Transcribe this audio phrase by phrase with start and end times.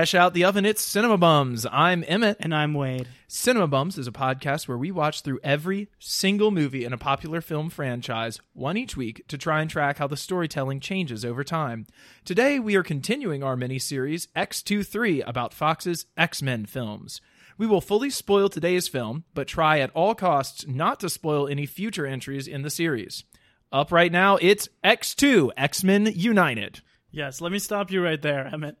[0.00, 1.66] Out the oven, it's Cinema Bums.
[1.70, 2.38] I'm Emmett.
[2.40, 3.06] And I'm Wade.
[3.28, 7.42] Cinema Bums is a podcast where we watch through every single movie in a popular
[7.42, 11.86] film franchise, one each week, to try and track how the storytelling changes over time.
[12.24, 17.20] Today, we are continuing our mini series, X23 about Fox's X Men films.
[17.58, 21.66] We will fully spoil today's film, but try at all costs not to spoil any
[21.66, 23.24] future entries in the series.
[23.70, 26.80] Up right now, it's X2 X Men United.
[27.12, 28.76] Yes, let me stop you right there, Emmett.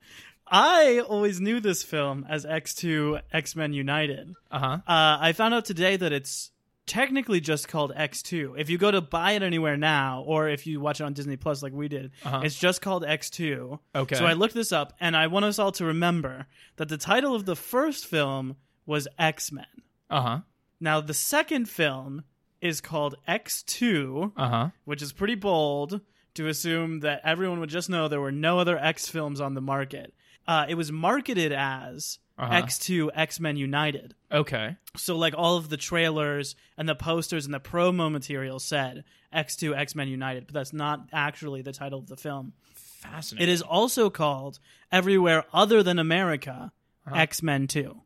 [0.50, 4.34] I always knew this film as X2 X Men United.
[4.50, 4.66] Uh-huh.
[4.86, 6.50] Uh, I found out today that it's
[6.86, 8.58] technically just called X2.
[8.58, 11.36] If you go to buy it anywhere now, or if you watch it on Disney
[11.36, 12.40] Plus like we did, Uh-huh.
[12.42, 13.78] it's just called X2.
[13.94, 14.16] Okay.
[14.16, 17.34] So I looked this up, and I want us all to remember that the title
[17.34, 19.66] of the first film was X Men.
[20.10, 20.40] Uh-huh.
[20.80, 22.24] Now, the second film
[22.60, 24.70] is called X2 Uh-huh.
[24.84, 26.00] which is pretty bold
[26.34, 29.60] to assume that everyone would just know there were no other X films on the
[29.60, 30.12] market.
[30.46, 32.52] Uh, it was marketed as Uh-huh.
[32.62, 34.14] X2 X Men United.
[34.32, 34.76] Okay.
[34.96, 39.76] So, like all of the trailers and the posters and the promo material said X2
[39.76, 42.54] X Men United, but that's not actually the title of the film.
[42.74, 43.48] Fascinating.
[43.48, 44.58] It is also called
[44.90, 46.72] everywhere other than America
[47.06, 47.16] Uh-huh.
[47.16, 48.00] X Men 2.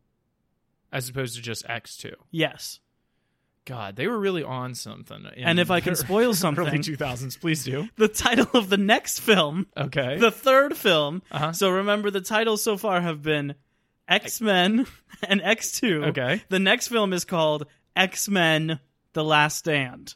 [0.93, 2.15] As opposed to just X2.
[2.31, 2.79] Yes.
[3.67, 5.25] God, they were really on something.
[5.37, 7.89] And if I can spoil early something, 2000s, please do.
[7.97, 10.19] the title of the next film Okay.
[10.19, 11.23] the third film.
[11.31, 11.53] Uh-huh.
[11.53, 13.55] So remember, the titles so far have been
[14.07, 14.87] X Men
[15.27, 16.05] and X Two.
[16.07, 16.43] Okay.
[16.51, 17.65] The next film is called
[17.97, 18.81] X Men:
[19.15, 20.15] The Last Stand.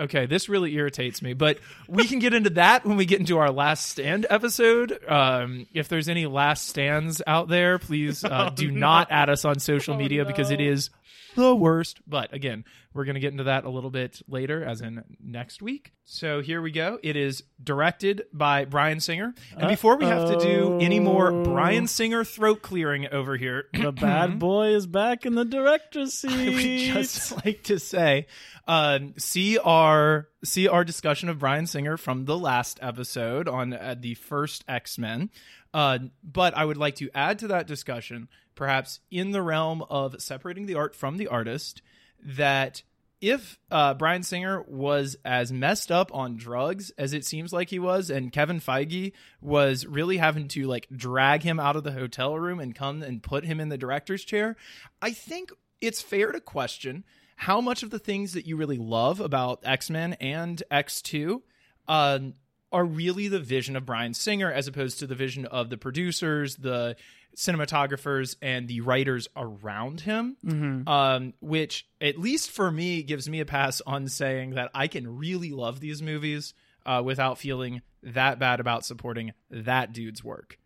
[0.00, 1.58] okay, this really irritates me, but
[1.88, 4.98] we can get into that when we get into our last stand episode.
[5.08, 9.58] Um, if there's any last stands out there, please uh, do not add us on
[9.58, 10.70] social media because it Oh, no.
[10.72, 10.90] is
[11.34, 12.00] the worst.
[12.06, 15.60] But again, we're going to get into that a little bit later, as in next
[15.60, 15.92] week.
[16.04, 16.98] So here we go.
[17.02, 19.34] It is directed by Bryan Singer.
[19.56, 23.92] And before we have to do any more Bryan Singer throat clearing over here, The
[23.92, 26.30] bad boy is back in the director's seat.
[26.30, 28.26] I would just like to say,
[28.66, 33.94] um, see our see our discussion of Bryan Singer from the last episode on uh,
[33.98, 35.30] the first X Men.
[35.74, 40.20] Uh, but I would like to add to that discussion, perhaps in the realm of
[40.20, 41.82] separating the art from the artist,
[42.20, 42.82] that
[43.20, 47.78] if uh, Bryan Singer was as messed up on drugs as it seems like he
[47.78, 52.38] was, and Kevin Feige was really having to like drag him out of the hotel
[52.38, 54.56] room and come and put him in the director's chair,
[55.00, 57.04] I think it's fair to question
[57.36, 61.42] how much of the things that you really love about X Men and X2
[61.88, 62.34] um,
[62.72, 66.56] are really the vision of Bryan Singer as opposed to the vision of the producers,
[66.56, 66.96] the
[67.36, 70.36] cinematographers, and the writers around him.
[70.44, 70.88] Mhm.
[70.88, 75.16] Um, which, at least for me, gives me a pass on saying that I can
[75.18, 76.54] really love these movies
[76.86, 80.58] uh, without feeling that bad about supporting that dude's work.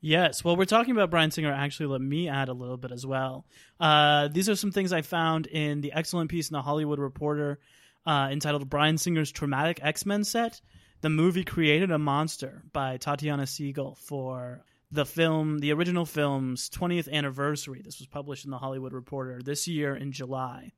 [0.00, 0.42] Yes.
[0.44, 1.52] Well, we're talking about Bryan Singer.
[1.52, 3.46] Actually, let me add a little bit as well.
[3.80, 7.58] Uh, these are some things I found in the excellent piece in the Hollywood Reporter
[8.06, 10.60] uh, entitled Bryan Singer's Traumatic X Men Set.
[11.00, 17.10] The movie created a monster by Tatiana Siegel for the film, the original film's 20th
[17.10, 17.82] anniversary.
[17.84, 20.72] This was published in the Hollywood Reporter this year in July.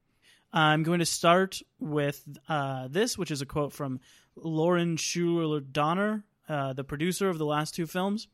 [0.53, 4.01] I'm going to start with uh, this, which is a quote from
[4.35, 8.27] Lauren Shuler Donner, uh, the producer of the last two films.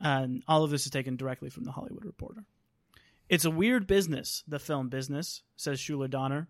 [0.00, 2.44] And all of this is taken directly from the Hollywood Reporter.
[3.30, 6.48] It's a weird business, the film business, says Schuler Donner.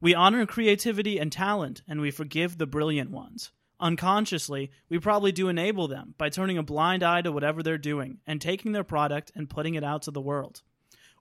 [0.00, 3.50] We honor creativity and talent, and we forgive the brilliant ones.
[3.82, 8.18] Unconsciously, we probably do enable them by turning a blind eye to whatever they're doing
[8.26, 10.62] and taking their product and putting it out to the world.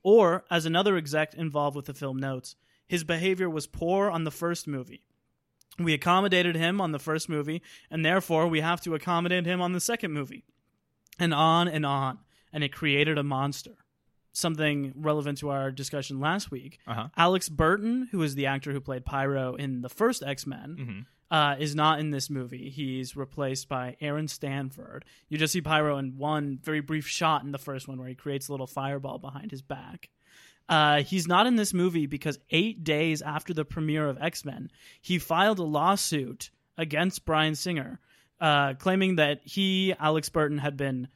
[0.04, 2.56] Or, as another exec involved with the film notes,
[2.88, 5.02] his behavior was poor on the first movie.
[5.80, 9.74] We accommodated him on the first movie, and therefore we have to accommodate him on
[9.74, 10.44] the second movie.
[11.20, 12.20] And on and on.
[12.54, 13.76] And it created a monster.
[14.34, 16.80] Something relevant to our discussion last week.
[16.88, 17.08] Uh-huh.
[17.18, 21.06] Alex Burton, who is the actor who played Pyro in the first X Men, Mhm.
[21.32, 22.70] Uh, is not in this movie.
[22.70, 25.06] He's replaced by Aaron Stanford.
[25.30, 28.16] You just see Pyro in one very brief shot in the first one where he
[28.16, 30.10] creates a little fireball behind his back.
[30.68, 34.72] Uh, he's not in this movie because eight days after the premiere of X Men,
[35.02, 38.00] he filed a lawsuit against Bryan Singer,
[38.42, 41.08] uh, claiming that he, Alex Burton, had been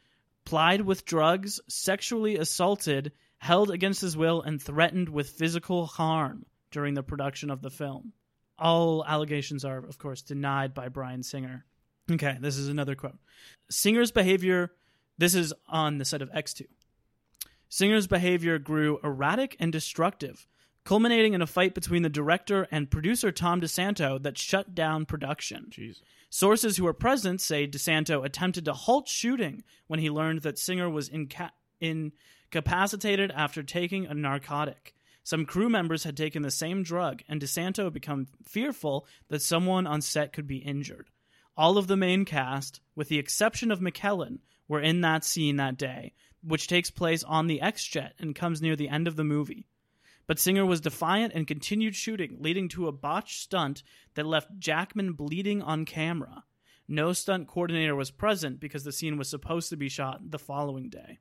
[0.45, 6.93] plied with drugs, sexually assaulted, held against his will, and threatened with physical harm during
[6.93, 8.13] the production of the film.
[8.57, 11.65] All allegations are, of course, denied by Bryan Singer.
[12.09, 13.17] Okay, this is another quote.
[13.69, 14.71] Singer's behavior,
[15.17, 16.67] this is on the set of X2.
[17.67, 20.47] Singer's behavior grew erratic and destructive,
[20.83, 25.67] culminating in a fight between the director and producer Tom DeSanto that shut down production.
[25.69, 26.01] Jeez.
[26.29, 30.89] Sources who were present say DeSanto attempted to halt shooting when he learned that Singer
[30.89, 34.94] was inca- incapacitated after taking a narcotic.
[35.25, 39.87] Some crew members had taken the same drug, and DeSanto had become fearful that someone
[39.87, 41.09] on set could be injured.
[41.57, 44.37] All of the main cast, with the exception of McKellen,
[44.67, 46.13] were in that scene that day,
[46.43, 49.65] which takes place on the X Jet and comes near the end of the movie.
[50.27, 53.81] But Singer was defiant and continued shooting, leading to a botched stunt
[54.13, 56.43] that left Jackman bleeding on camera.
[56.87, 60.89] No stunt coordinator was present because the scene was supposed to be shot the following
[60.89, 61.17] day.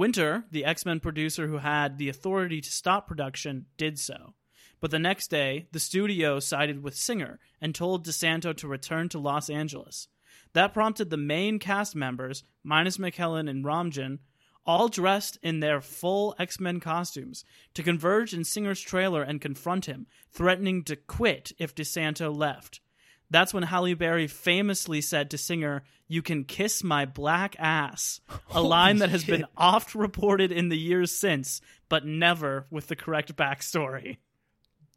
[0.00, 4.32] Winter, the X Men producer who had the authority to stop production, did so.
[4.80, 9.18] But the next day, the studio sided with Singer and told DeSanto to return to
[9.18, 10.08] Los Angeles.
[10.54, 14.20] That prompted the main cast members, minus McKellen and Romijn,
[14.64, 17.44] all dressed in their full X Men costumes,
[17.74, 22.80] to converge in Singer's trailer and confront him, threatening to quit if DeSanto left.
[23.30, 28.20] That's when Halle Berry famously said to Singer, You can kiss my black ass.
[28.50, 32.96] A line that has been oft reported in the years since, but never with the
[32.96, 34.18] correct backstory.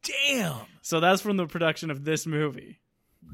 [0.03, 0.55] Damn.
[0.81, 2.79] So that's from the production of this movie.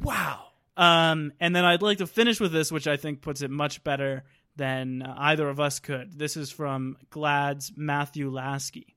[0.02, 0.46] Wow.
[0.78, 3.84] Um, and then I'd like to finish with this, which I think puts it much
[3.84, 4.24] better
[4.56, 6.18] than either of us could.
[6.18, 8.96] This is from GLAAD's Matthew Lasky.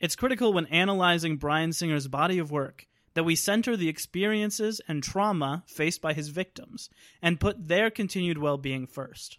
[0.00, 5.02] It's critical when analyzing Bryan Singer's body of work that we center the experiences and
[5.02, 6.88] trauma faced by his victims
[7.20, 9.38] and put their continued well being first.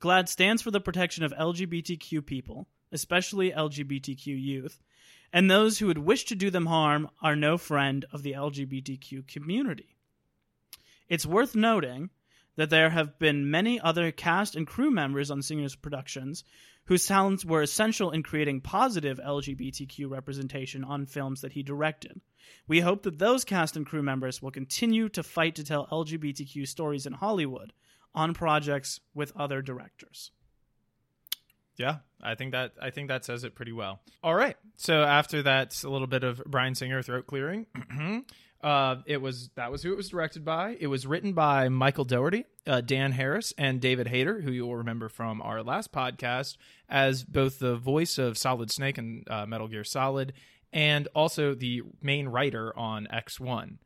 [0.00, 4.80] GLAAD stands for the protection of LGBTQ people, especially LGBTQ youth,
[5.32, 9.26] and those who would wish to do them harm are no friend of the LGBTQ
[9.26, 9.96] community.
[11.08, 12.10] It's worth noting
[12.56, 16.44] that there have been many other cast and crew members on Singer's productions
[16.88, 22.20] whose talents were essential in creating positive LGBTQ representation on films that he directed.
[22.66, 26.66] We hope that those cast and crew members will continue to fight to tell LGBTQ
[26.66, 27.74] stories in Hollywood
[28.14, 30.30] on projects with other directors.
[31.76, 34.00] Yeah, I think that I think that says it pretty well.
[34.24, 34.56] All right.
[34.78, 37.66] So after that, a little bit of Bryan Singer throat clearing.
[38.62, 40.76] uh, it was that was who it was directed by.
[40.80, 44.76] It was written by Michael Dougherty, uh, Dan Harris, and David Hayter, who you will
[44.76, 46.56] remember from our last podcast
[46.88, 50.32] as both the voice of Solid Snake and uh, Metal Gear Solid,
[50.72, 53.78] and also the main writer on X One.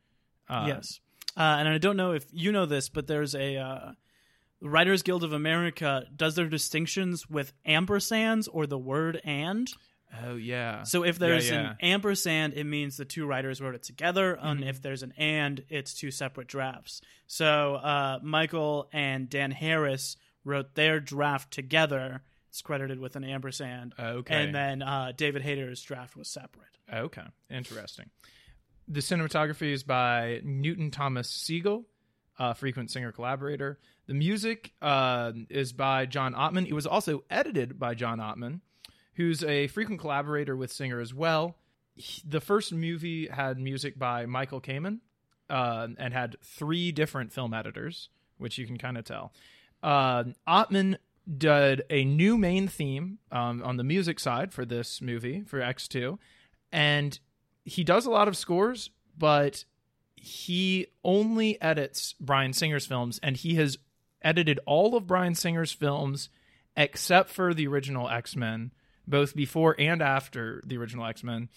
[0.49, 1.01] Uh, yes,
[1.37, 3.93] uh, and I don't know if you know this, but there's a uh,
[4.63, 9.69] Writers Guild of America does their distinctions with ampersands or the word and.
[10.25, 10.83] Oh yeah.
[10.83, 11.71] So if there's Yeah, yeah.
[11.71, 14.47] an ampersand, it means the two writers wrote it together, Mm-hmm.
[14.47, 17.01] and if there's an and, it's two separate drafts.
[17.27, 22.23] So uh, Michael and Dan Harris wrote their draft together.
[22.51, 23.95] It's credited with an ampersand.
[23.99, 24.35] Okay.
[24.35, 26.67] And then uh, David Hayter's draft was separate.
[26.93, 28.11] Okay, interesting.
[28.89, 31.87] The cinematography is by Newton Thomas Sigel,
[32.39, 33.79] a frequent singer collaborator.
[34.09, 36.67] The music uh, is by John Ottman.
[36.67, 38.61] It was also edited by John Ottman,
[39.15, 41.57] who's a frequent collaborator with Singer as well.
[41.95, 45.01] He- the first movie had music by Michael Kamen
[45.51, 49.33] uh, and had three different film editors, which you can kind of tell.
[49.83, 50.97] Uh, Ottman
[51.39, 56.19] did a new main theme um, on the music side for this movie for X2,
[56.73, 57.19] and
[57.65, 59.65] he does a lot of scores, but
[60.17, 63.79] he only edits Bryan Singer's films, and he has
[64.23, 66.29] edited all of Bryan Singer's films
[66.77, 68.73] except for the original X Men,
[69.07, 71.49] both before and after the original X Men,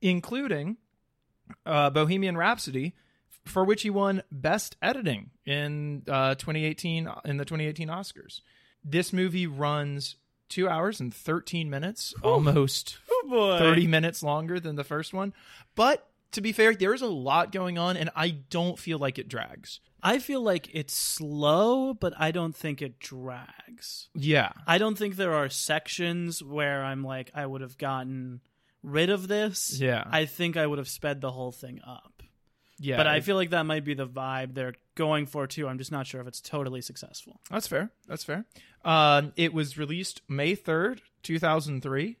[0.00, 0.76] including
[1.66, 2.94] uh, Bohemian Rhapsody,
[3.44, 8.40] for which he won Best Editing in uh, 2018 in the 2018 Oscars.
[8.84, 10.16] This movie runs
[10.48, 13.58] two hours and 13 minutes, almost Oh boy.
[13.58, 15.32] 30 minutes longer than the first one.
[15.74, 19.28] But to be fair, there's a lot going on, and I don't feel like it
[19.28, 19.80] drags.
[20.02, 24.08] I feel like it's slow, but I don't think it drags.
[24.14, 24.50] Yeah.
[24.66, 28.40] I don't think there are sections where I'm like, I would have gotten
[28.82, 29.78] rid of this.
[29.78, 30.04] Yeah.
[30.10, 32.22] I think I would have sped the whole thing up.
[32.82, 32.96] Yeah.
[32.96, 35.68] but I feel like that might be the vibe they're going for too.
[35.68, 37.38] I'm just not sure if it's totally successful.
[37.50, 37.90] That's fair.
[38.08, 38.46] That's fair.
[38.86, 42.16] Um, it was released May 3rd, 2003,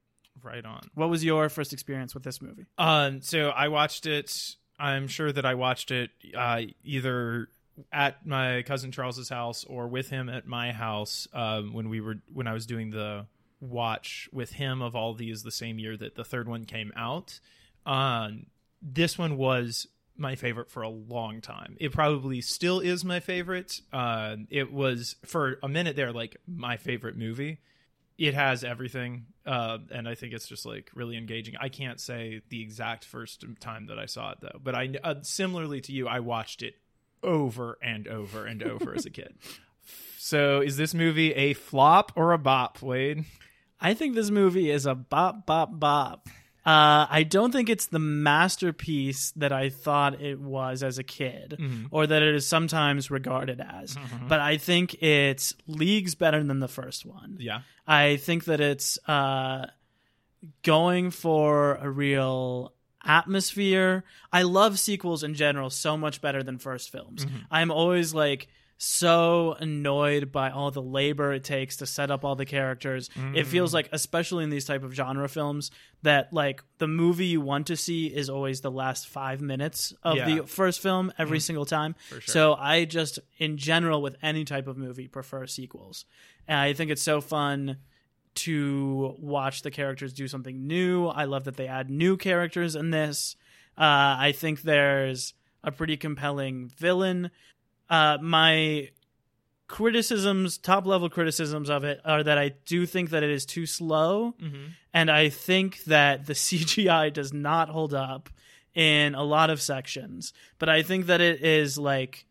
[0.43, 0.81] right on.
[0.95, 2.65] What was your first experience with this movie?
[2.79, 4.33] Um, so I watched it.
[4.79, 7.49] I'm sure that I watched it uh, either
[7.93, 12.17] at my cousin Charles's house or with him at my house um, when we were
[12.33, 13.27] when I was doing the
[13.61, 17.41] watch with him of all these the same year that the third one came out.
[17.85, 18.47] Um,
[18.83, 19.87] this one was
[20.17, 21.77] my favorite for a long time.
[21.79, 23.81] It probably still is my favorite.
[23.93, 27.59] Uh, it was for a minute there like my favorite movie
[28.19, 32.41] it has everything uh, and i think it's just like really engaging i can't say
[32.49, 36.09] the exact first time that i saw it though but i uh, similarly to you
[36.09, 36.75] i watched it
[37.23, 39.35] over and over and over as a kid
[40.31, 43.25] so is this movie a flop or a bop wade
[43.81, 46.29] I think this movie is a bop, bop, bop.
[46.65, 51.59] Uh, I don't think it's the masterpiece that I thought it was as a kid,
[51.91, 53.97] or that it is sometimes regarded as.
[54.29, 57.37] But I think it's leagues better than the first one.
[57.39, 59.67] yeah I think that it's uh,
[60.63, 62.73] going for a real
[63.05, 64.05] atmosphere.
[64.33, 67.27] I love sequels in general so much better than first films.
[67.51, 72.37] I'm always like so annoyed by all the labor it takes to set up all
[72.37, 73.09] the characters.
[73.35, 75.71] It feels like especially in these type of genre films
[76.03, 80.17] that like the movie you want to see is always the last 5 minutes of
[80.17, 80.27] Yeah.
[80.37, 81.95] the first film every single time.
[82.09, 82.21] sure.
[82.21, 86.05] So I just in general with any type of movie prefer sequels.
[86.47, 87.79] And I think it's so fun
[88.35, 91.07] to watch the characters do something new.
[91.07, 93.37] I love that they add new characters in this.
[93.79, 95.33] Uh, I think there's
[95.65, 97.31] a pretty compelling villain.
[97.89, 98.91] Uh, my
[99.69, 103.67] criticisms, top level criticisms of it, are that I do think that it is too
[103.67, 104.35] slow,
[104.93, 108.29] and I think that the CGI does not hold up
[108.75, 110.33] in a lot of sections.
[110.59, 112.27] But I think that it is like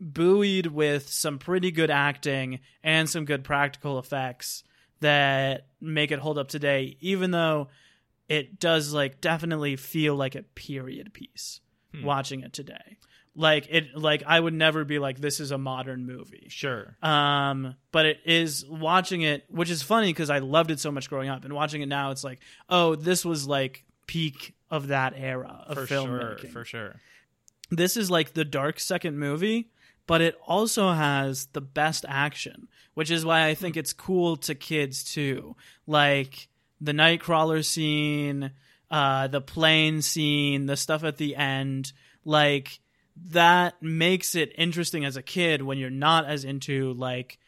[0.00, 4.62] buoyed with some pretty good acting and some good practical effects
[5.00, 7.68] that make it hold up today, even though
[8.28, 11.60] it does like definitely feel like a period piece
[12.04, 12.98] watching it today.
[13.38, 16.48] Like it like I would never be like this is a modern movie.
[16.48, 20.90] sure Um, but it is watching it, which is funny because I loved it so
[20.90, 24.88] much growing up, and watching it now, it's like, oh, this was like peak of
[24.88, 26.50] that era of for sure filmmaking.
[26.50, 26.96] for sure
[27.70, 29.70] This is like the dark second movie,
[30.08, 34.56] but it also has the best action, which is why I think it's cool to
[34.56, 35.54] kids too.
[35.86, 36.48] Like
[36.80, 38.50] the Nightcrawler scene,
[38.90, 41.92] uh, the plane scene, the stuff at the end,
[42.24, 42.80] like
[43.26, 47.38] that makes it interesting as a kid when you're not as into like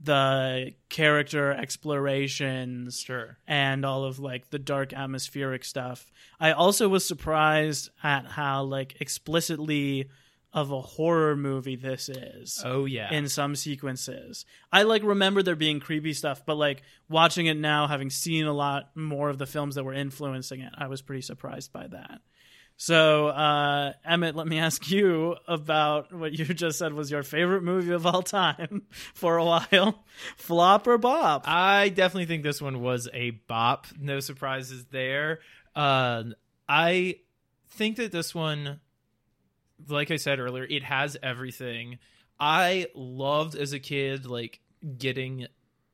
[0.00, 6.10] the character explorations sure and all of like the dark atmospheric stuff.
[6.38, 10.08] I also was surprised at how like explicitly
[10.52, 14.46] of a horror movie this is oh yeah in some sequences.
[14.72, 18.52] I like remember there being creepy stuff, but like watching it now, having seen a
[18.52, 22.20] lot more of the films that were influencing it, I was pretty surprised by that.
[22.80, 27.64] So, uh, Emmett, let me ask you about what you just said was your favorite
[27.64, 28.82] movie of all time
[29.14, 30.04] for a while.
[30.36, 31.42] Flop or bop?
[31.48, 33.88] I definitely think this one was a bop.
[33.98, 35.40] No surprises there.
[35.74, 36.22] Uh,
[36.68, 37.16] I
[37.70, 38.78] think that this one,
[39.88, 41.98] like I said earlier, it has everything.
[42.38, 44.60] I loved as a kid, like
[44.96, 45.48] getting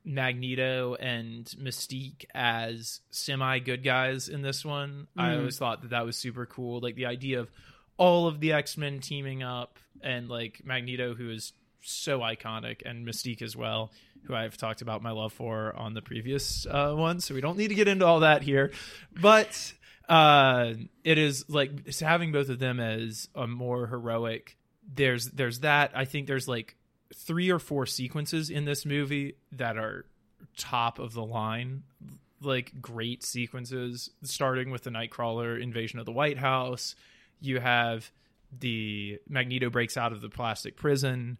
[0.05, 5.07] Magneto and Mystique as semi good guys in this one.
[5.17, 5.39] I Mhm.
[5.39, 6.81] always thought that that was super cool.
[6.81, 7.51] Like the idea of
[7.97, 13.07] all of the X Men teaming up and like Magneto, who is so iconic, and
[13.07, 13.93] Mystique as well,
[14.25, 17.21] who I've talked about my love for on the previous uh, one.
[17.21, 18.73] So we don't need to get into all that here.
[19.21, 19.73] But
[20.09, 24.57] uh, it is like having both of them as a more heroic.
[24.93, 25.93] There's there's that.
[25.95, 26.77] I think there's like
[27.15, 30.05] three or four sequences in this movie that are
[30.57, 31.83] top of the line,
[32.41, 34.11] like great sequences.
[34.23, 36.95] Starting with the Nightcrawler invasion of the White House,
[37.41, 38.11] you have
[38.57, 41.39] the Magneto breaks out of the plastic prison,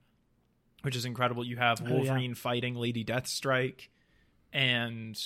[0.83, 1.45] which is incredible.
[1.45, 1.95] You have Oh, yeah.
[1.95, 3.89] Wolverine fighting Lady Deathstrike,
[4.53, 5.21] and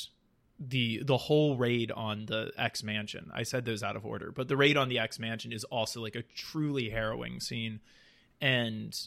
[0.60, 3.30] the the whole raid on the X Mansion.
[3.32, 6.02] I said those out of order, but the raid on the X Mansion is also
[6.02, 7.80] like a truly harrowing scene,
[8.40, 8.98] and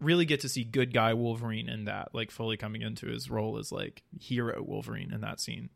[0.00, 3.58] really get to see good guy Wolverine in that, like fully coming into his role
[3.58, 5.70] as like hero Wolverine in that scene.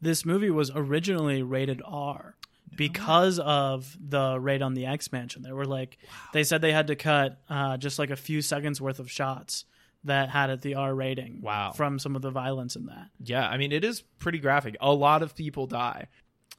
[0.00, 2.36] This movie was originally rated R
[2.76, 5.42] because of the raid on the X Mansion.
[5.42, 5.98] They were like,
[6.32, 9.64] they said they had to cut uh, just like a few seconds worth of shots
[10.04, 11.40] that had it the R rating.
[11.42, 11.72] Wow.
[11.72, 13.08] From some of the violence in that.
[13.22, 14.76] Yeah, I mean it is pretty graphic.
[14.80, 16.08] A lot of people die.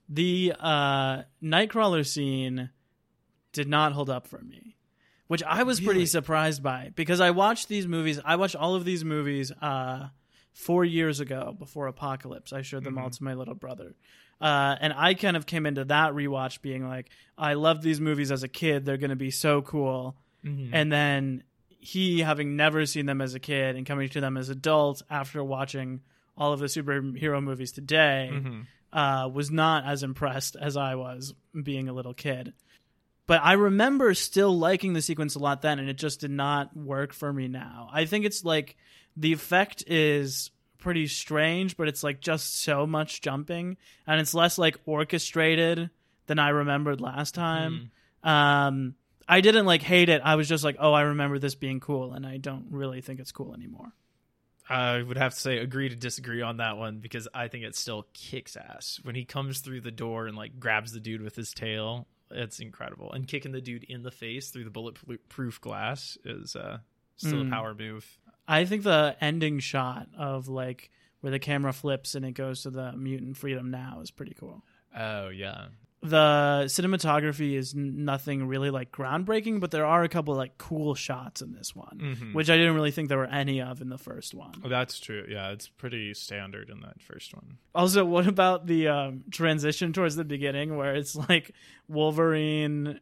[0.08, 2.70] The uh, Nightcrawler scene
[3.53, 4.75] did not hold up for me,
[5.31, 8.19] which I was pretty surprised by because I watched these movies.
[8.25, 10.07] I watched all of these movies uh,
[10.53, 12.51] four years ago before Apocalypse.
[12.51, 13.95] I showed them all to my little brother.
[14.41, 18.29] Uh, and I kind of came into that rewatch being like, I loved these movies
[18.29, 18.83] as a kid.
[18.85, 20.17] They're going to be so cool.
[20.73, 24.50] And then he, having never seen them as a kid and coming to them as
[24.50, 26.01] adult after watching
[26.38, 28.61] all of the superhero movies today, Mm-hmm.
[29.00, 31.33] uh, was not as impressed as I was
[31.63, 32.53] being a little kid.
[33.31, 36.75] But I remember still liking the sequence a lot then, and it just did not
[36.75, 37.88] work for me now.
[37.89, 38.75] I think it's like
[39.15, 44.57] the effect is pretty strange, but it's like just so much jumping, and it's less
[44.57, 45.91] like orchestrated
[46.25, 47.91] than I remembered last time.
[48.22, 48.96] Um,
[49.29, 50.22] I didn't like hate it.
[50.25, 53.22] I was just like, oh, I remember this being cool, and I don't really think
[53.22, 53.94] it's cool anymore.
[54.70, 57.77] I would have to say agree to disagree on that one because I think it
[57.77, 61.37] still kicks ass when he comes through the door and like grabs the dude with
[61.37, 62.07] his tail.
[62.33, 66.79] It's incredible, and kicking the dude in the face through the bulletproof glass is uh,
[67.17, 67.48] still Mm.
[67.48, 68.17] a power move.
[68.48, 70.89] I think the ending shot of like
[71.22, 74.63] where the camera flips and it goes to the mutant freedom now is pretty cool.
[74.98, 75.67] Oh yeah,
[76.03, 81.44] The cinematography is nothing really like groundbreaking, but there are a couple like cool shots
[81.44, 82.33] in this one, Mhm.
[82.33, 84.53] which I didn't really think there were any of in the first one.
[84.66, 85.27] Oh, that's true.
[85.29, 87.57] Yeah, it's pretty standard in that first one.
[87.75, 91.51] Also, what about the um, transition towards the beginning where it's like
[91.87, 93.00] Wolverine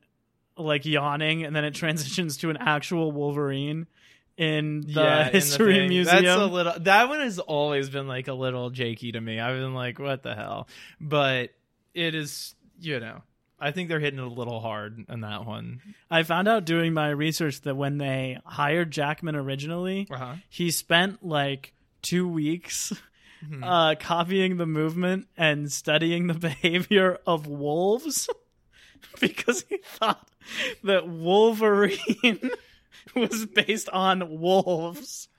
[0.58, 3.88] like yawning and then it transitions to an actual Wolverine
[4.36, 5.88] in the in the history thing.
[5.90, 6.26] museum?
[6.26, 6.74] That's a little.
[6.82, 9.40] That one has always been like a little jakey to me.
[9.40, 10.68] I've been like, what the hell?
[11.00, 11.52] But
[11.94, 13.22] it is, you know,
[13.60, 15.82] I think they're hitting it a little hard on that one.
[16.10, 20.36] I found out doing my research that when they hired Jackman originally, Uh-huh.
[20.50, 22.94] he spent like two weeks
[23.42, 23.64] Mm-hmm.
[23.64, 28.28] uh, copying the movement and studying the behavior of wolves
[29.22, 30.28] because he thought
[30.84, 32.52] that Wolverine
[33.16, 35.30] was based on wolves.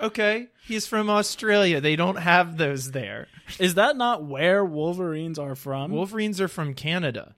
[0.00, 1.80] Okay, he's from Australia.
[1.80, 3.26] They don't have those there.
[3.58, 5.90] Is that not where Wolverines are from?
[5.90, 7.34] Wolverines are from Canada.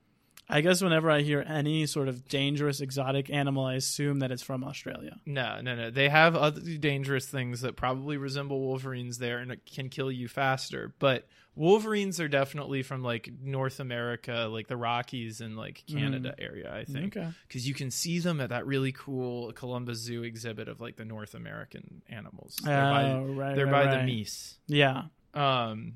[0.51, 4.43] I guess whenever I hear any sort of dangerous exotic animal, I assume that it's
[4.43, 5.17] from Australia.
[5.25, 5.89] No, no, no.
[5.91, 10.27] They have other dangerous things that probably resemble Wolverines there and it can kill you
[10.27, 10.93] faster.
[10.99, 16.73] But Wolverines are definitely from like North America, like the Rockies and like Canada area,
[16.73, 17.15] I think.
[17.17, 17.27] Okay.
[17.47, 21.05] Because you can see them at that really cool Columbus Zoo exhibit of like the
[21.05, 22.57] North American animals.
[22.63, 24.05] They're by, Oh, right, they're right, by right.
[24.05, 24.55] the Meese.
[24.67, 25.03] Yeah.
[25.33, 25.93] Um,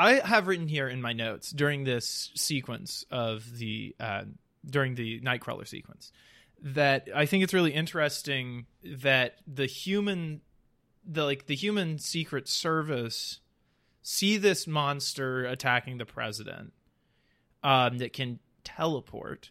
[0.00, 4.22] I have written here in my notes during this sequence of the uh,
[4.64, 6.10] during the Nightcrawler sequence
[6.62, 10.40] that I think it's really interesting that the human,
[11.04, 13.40] the like the human Secret Service,
[14.00, 16.72] see this monster attacking the president,
[17.62, 19.50] um, that can teleport.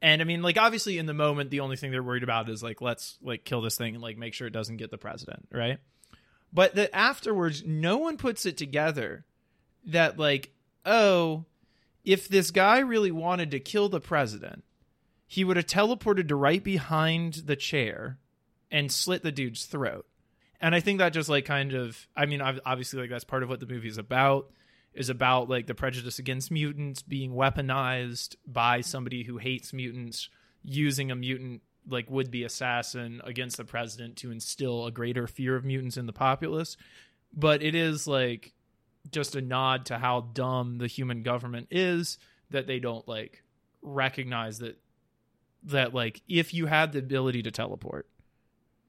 [0.00, 2.64] And I mean, like, obviously, in the moment, the only thing they're worried about is
[2.64, 5.46] like, let's like kill this thing and like make sure it doesn't get the president,
[5.52, 5.78] right?
[6.52, 9.24] But that afterwards, no one puts it together
[9.86, 10.52] that like,
[10.84, 11.44] oh,
[12.04, 14.64] if this guy really wanted to kill the president,
[15.26, 18.18] he would have teleported to right behind the chair
[18.70, 20.06] and slit the dude's throat.
[20.60, 23.48] And I think that just like kind of, I mean, obviously, like that's part of
[23.48, 24.50] what the movie is about.
[24.94, 30.28] Is about like the prejudice against mutants being weaponized by somebody who hates mutants,
[30.62, 35.56] using a mutant like would be assassin against the president to instill a greater fear
[35.56, 36.76] of mutants in the populace.
[37.32, 38.52] But it is like
[39.10, 42.18] just a nod to how dumb the human government is
[42.50, 43.42] that they don't like
[43.82, 44.78] recognize that
[45.64, 48.08] that like if you had the ability to teleport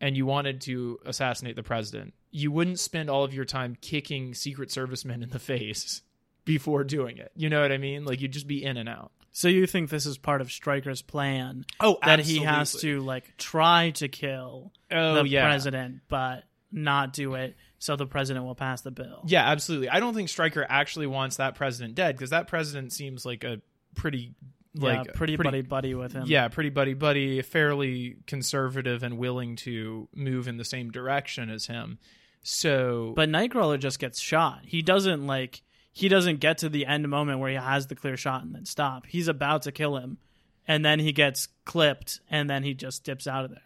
[0.01, 4.33] and you wanted to assassinate the president, you wouldn't spend all of your time kicking
[4.33, 6.01] secret servicemen in the face
[6.45, 7.31] before doing it.
[7.35, 8.05] You know what I mean?
[8.05, 9.11] Like you'd just be in and out.
[9.31, 13.35] So you think this is part of Stryker's plan Oh, that he has to like
[13.37, 16.43] try to kill Oh the yeah, president, but
[16.73, 19.21] not do it, so the president will pass the bill.
[19.27, 19.89] yeah, absolutely.
[19.89, 23.61] I don't think Stryker actually wants that president dead because that president seems like a
[23.95, 24.33] pretty
[24.75, 26.23] like yeah, pretty, buddy buddy with him.
[26.25, 31.67] Yeah, pretty buddy buddy, fairly conservative and willing to move in the same direction as
[31.67, 31.99] him.
[32.41, 34.61] So, But Nightcrawler just gets shot.
[34.63, 38.17] He doesn't like he doesn't get to the end moment where he has the clear
[38.17, 39.05] shot and then stop.
[39.05, 40.17] He's about to kill him,
[40.67, 43.61] and then he gets clipped, and then he just dips out of there.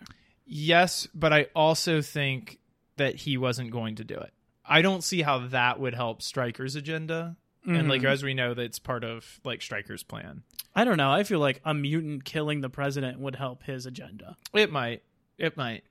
[0.45, 2.59] yes, but I also think
[2.97, 4.33] that he wasn't going to do it.
[4.65, 7.37] I don't see how that would help Stryker's agenda.
[7.65, 8.09] And like Mhm.
[8.11, 10.43] as we know, that's part of like Stryker's plan.
[10.73, 11.11] I don't know.
[11.11, 14.37] I feel like a mutant killing the president would help his agenda.
[14.53, 15.03] It might.
[15.37, 15.83] It might.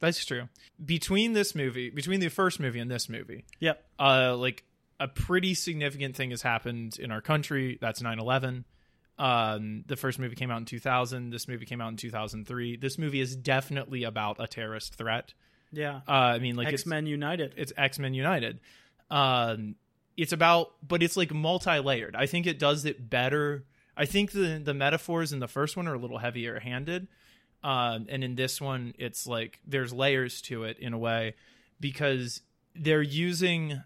[0.00, 0.48] That's true.
[0.84, 3.84] Between this movie, between the first movie and this movie, Yep.
[3.98, 4.62] uh like
[5.00, 8.64] a pretty significant thing has happened in our country that's 9-11
[9.18, 12.96] um the first movie came out in 2000 this movie came out in 2003 this
[12.98, 15.34] movie is definitely about a terrorist threat
[15.76, 16.00] Yeah.
[16.08, 17.54] uh i mean like X Men United.
[17.56, 18.60] it's, it's x-men united
[19.10, 19.74] um
[20.16, 23.64] it's about but it's like multi-layered i think it does it better
[23.96, 27.08] i think the the metaphors in the first one are a little heavier handed
[27.62, 31.34] um and in this one it's like there's layers to it in a way
[31.80, 32.40] because
[32.74, 33.82] they're using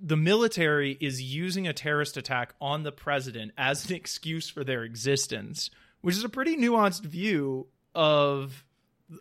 [0.00, 4.84] the military is using a terrorist attack on the president as an excuse for their
[4.84, 8.64] existence which is a pretty nuanced view of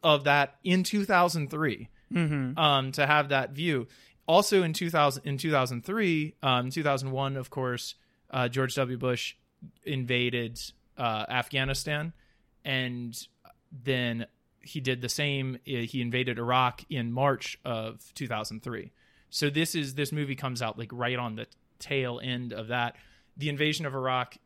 [0.04, 2.60] of that in 2003 mm-hmm.
[2.60, 3.88] um, to have that view.
[4.28, 7.96] Also in 2000, in 2003, um, 2001, of course,
[8.30, 8.98] uh, George W.
[8.98, 9.36] Bush
[9.86, 10.60] invaded
[10.98, 12.12] uh, Afghanistan,
[12.66, 13.18] and
[13.72, 14.26] then
[14.62, 15.56] he did the same.
[15.56, 18.92] uh, He invaded Iraq in March of 2003.
[19.30, 21.48] So this is this movie comes out like right on the
[21.80, 22.96] tail end of that.
[23.38, 24.38] The invasion of Iraq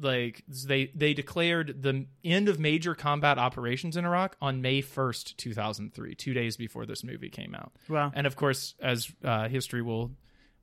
[0.00, 5.36] like they they declared the end of major combat operations in Iraq on May 1st,
[5.36, 7.72] 2003, 2 days before this movie came out.
[7.88, 8.12] Wow.
[8.14, 10.12] And of course, as uh, history will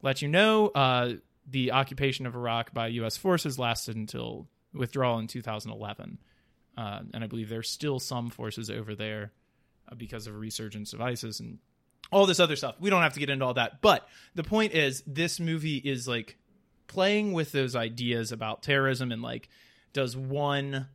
[0.01, 1.13] let you know, uh,
[1.47, 6.19] the occupation of Iraq by US forces lasted until withdrawal in 2011.
[6.77, 9.33] Uh, and I believe there's still some forces over there
[9.91, 11.59] uh, because of a resurgence of ISIS and
[12.11, 12.75] all this other stuff.
[12.79, 13.81] We don't have to get into all that.
[13.81, 16.37] But the point is, this movie is like
[16.89, 19.47] playing with those ideas about terrorism and like,
[19.93, 20.87] does one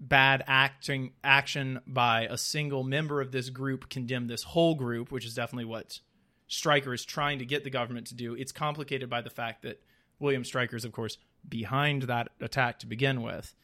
[0.00, 5.24] bad acting action by a single member of this group condemn this whole group, which
[5.24, 6.00] is definitely what
[6.48, 8.34] Stryker is trying to get the government to do.
[8.34, 9.80] It's complicated by the fact that
[10.18, 13.54] William Stryker is, of course, behind that attack to begin with.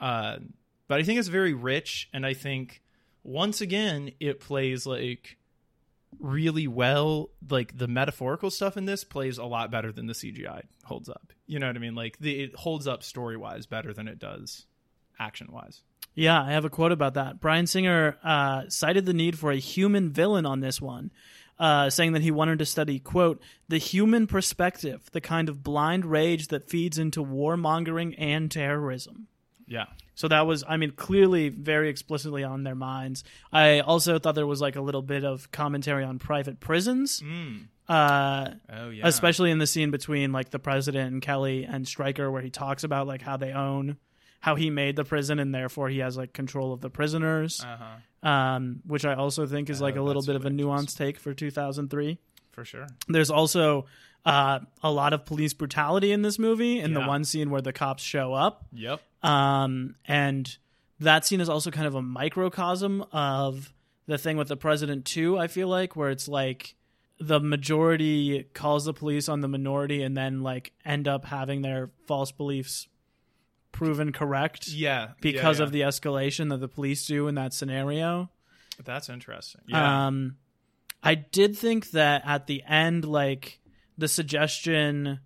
[0.00, 0.38] Uh,
[0.88, 2.82] but I think it's very rich, and I think
[3.22, 5.38] once again it plays like
[6.18, 7.30] really well.
[7.48, 11.32] Like the metaphorical stuff in this plays a lot better than the CGI holds up.
[11.46, 11.94] You know what I mean?
[11.94, 14.66] Like the, it holds up story wise better than it does
[15.18, 15.82] action wise.
[16.14, 17.40] Yeah, I have a quote about that.
[17.40, 21.10] Bryan Singer uh, cited the need for a human villain on this one,
[21.58, 26.04] uh, saying that he wanted to study, quote, the human perspective, the kind of blind
[26.04, 29.28] rage that feeds into warmongering and terrorism.
[29.66, 29.86] Yeah.
[30.14, 33.24] So that was, I mean, clearly very explicitly on their minds.
[33.52, 37.66] I also thought there was like a little bit of commentary on private prisons, Mm.
[37.88, 39.06] uh, Oh yeah.
[39.06, 42.84] especially in the scene between like the president and Kelly and Stryker, where he talks
[42.84, 43.96] about like how they own,
[44.40, 47.76] how he made the prison and therefore he has like control of the prisoners, Uh
[48.22, 48.28] huh.
[48.28, 51.18] um, which I also think is like Oh, a little bit of a nuanced take
[51.18, 52.18] for 2003.
[52.52, 52.86] For sure.
[53.08, 53.86] There's also
[54.26, 57.72] uh, a lot of police brutality in this movie, in the one scene where the
[57.72, 58.66] cops show up.
[58.72, 59.00] Yep.
[59.22, 60.56] Um, and
[61.00, 63.72] that scene is also kind of a microcosm of
[64.06, 65.38] the thing with the president too.
[65.38, 66.74] I feel like where it's like
[67.20, 71.90] the majority calls the police on the minority, and then like end up having their
[72.08, 72.88] false beliefs
[73.70, 75.10] proven correct Yeah.
[75.20, 78.30] because yeah, of the escalation that the police do in that scenario.
[78.84, 79.62] That's interesting.
[79.66, 80.06] Yeah.
[80.08, 80.36] Um,
[81.02, 83.60] I did think that at the end, like
[83.96, 85.20] the suggestion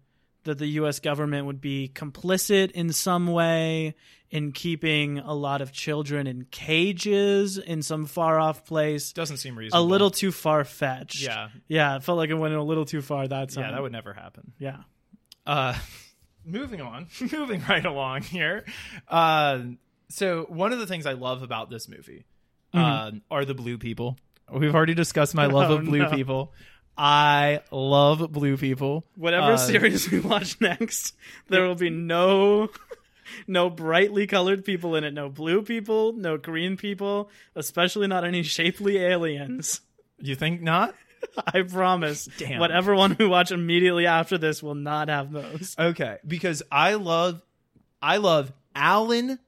[0.46, 0.98] that the U.S.
[0.98, 3.94] government would be complicit in some way
[4.30, 9.12] in keeping a lot of children in cages in some far off place.
[9.12, 9.84] Doesn't seem reasonable.
[9.84, 11.22] A little too far fetched.
[11.22, 11.48] Yeah.
[11.68, 13.64] Yeah, it felt like it went a little too far that time.
[13.64, 13.70] Yeah.
[13.72, 14.52] That would never happen.
[14.58, 14.78] Yeah.
[15.46, 15.76] Uh,
[16.44, 18.64] moving on, moving right along here.
[19.06, 19.60] Uh,
[20.08, 22.24] so one of the things I love about this movie
[22.74, 24.18] uh, are the blue people.
[24.52, 26.10] We've already discussed my love Oh, of blue no.
[26.10, 26.52] people.
[26.98, 29.04] I love blue people.
[29.16, 31.14] Whatever Uh, series we watch next,
[31.48, 32.70] there will be no
[33.46, 38.42] no brightly colored people in it, no blue people, no green people, especially not any
[38.42, 39.80] shapely aliens.
[40.18, 40.94] You think not?
[41.52, 42.28] I promise.
[42.38, 42.60] Damn.
[42.60, 45.74] What everyone who watch immediately after this will not have those.
[45.78, 47.42] Okay, because I love,
[48.00, 49.38] I love Alan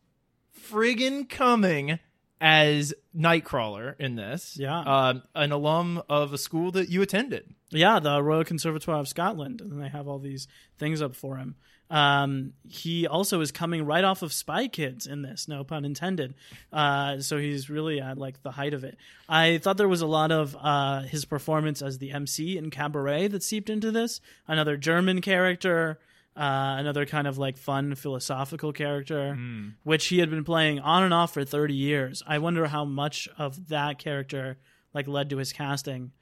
[0.70, 1.98] friggin' Cumming
[2.40, 4.56] as Nightcrawler in this.
[4.58, 4.80] Yeah.
[4.80, 7.54] um, an alum of a school that you attended.
[7.70, 10.48] Yeah, the Royal Conservatoire of Scotland, and they have all these
[10.78, 11.56] things up for him.
[11.90, 16.34] Um, he also is coming right off of Spy Kids in this, no pun intended.
[16.72, 18.98] Uh, so he's really at like the height of it.
[19.28, 23.28] I thought there was a lot of uh, his performance as the MC in Cabaret
[23.28, 24.20] that seeped into this.
[24.46, 25.98] Another German character,
[26.38, 29.36] uh, another kind of like fun philosophical character,
[29.82, 32.22] which he had been playing on and off for 30 years.
[32.26, 34.58] I wonder how much of that character
[34.94, 36.12] like led to his casting.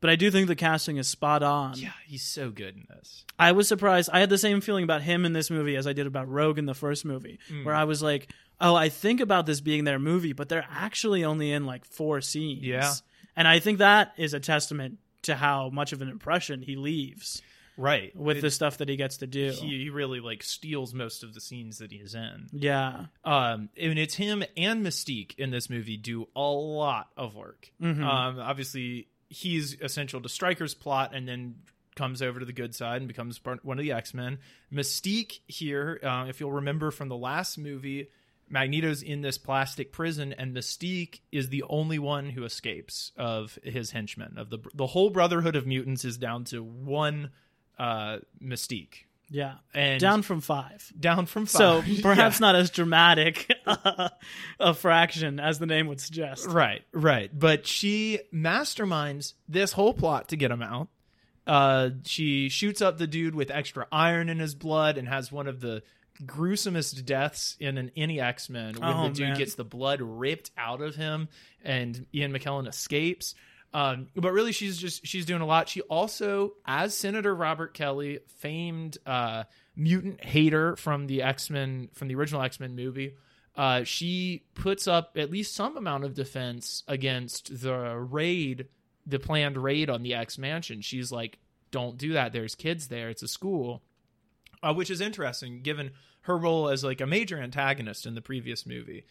[0.00, 1.78] But I do think the casting is spot on.
[1.78, 3.24] Yeah, he's so good in this.
[3.38, 4.10] I was surprised.
[4.12, 6.58] I had the same feeling about him in this movie as I did about Rogue
[6.58, 7.64] in the first movie, Mm.
[7.64, 11.24] where I was like, "Oh, I think about this being their movie, but they're actually
[11.24, 12.92] only in like four scenes." Yeah.
[13.36, 17.40] and I think that is a testament to how much of an impression he leaves
[17.76, 18.14] Right.
[18.14, 19.50] with the stuff that he gets to do.
[19.52, 22.48] he, he really like steals most of the scenes that he's in.
[22.52, 27.70] yeah, Um, and it's him and Mystique in this movie do a lot of work.
[27.80, 28.04] Mm-hmm.
[28.04, 31.54] Um, obviously he's essential to Stryker's plot, and then
[31.94, 34.38] comes over to the good side and becomes part, one of the X Men.
[34.72, 38.08] Mystique here, uh, if you'll remember from the last movie,
[38.48, 43.90] Magneto's in this plastic prison, and Mystique is the only one who escapes of his
[43.92, 44.34] henchmen.
[44.36, 47.30] Of the the whole Brotherhood of Mutants is down to one
[47.82, 50.92] uh, Mystique, yeah, and down from five.
[50.98, 51.84] down from five.
[51.86, 52.46] So perhaps Yeah.
[52.46, 53.50] not as dramatic
[54.60, 56.46] a fraction as the name would suggest.
[56.46, 57.30] Right, right.
[57.36, 60.88] But she masterminds this whole plot to get him out.
[61.46, 65.48] Uh, she shoots up the dude with extra iron in his blood and has one
[65.48, 65.82] of the
[66.24, 69.38] gruesomest deaths in an any X Men when Oh, the dude man.
[69.38, 71.28] gets the blood ripped out of him
[71.64, 73.34] and Ian McKellen escapes.
[73.74, 75.68] Um, but really, she's just she's doing a lot.
[75.68, 82.08] She also, as Senator Robert Kelly, famed uh, mutant hater from the X Men from
[82.08, 83.14] the original X Men movie,
[83.56, 88.68] uh, she puts up at least some amount of defense against the raid,
[89.06, 90.82] the planned raid on the X Mansion.
[90.82, 91.38] She's like,
[91.70, 92.32] "Don't do that.
[92.32, 93.08] There's kids there.
[93.08, 93.82] It's a school,"
[94.62, 98.66] uh, which is interesting given her role as like a major antagonist in the previous
[98.66, 99.06] movie.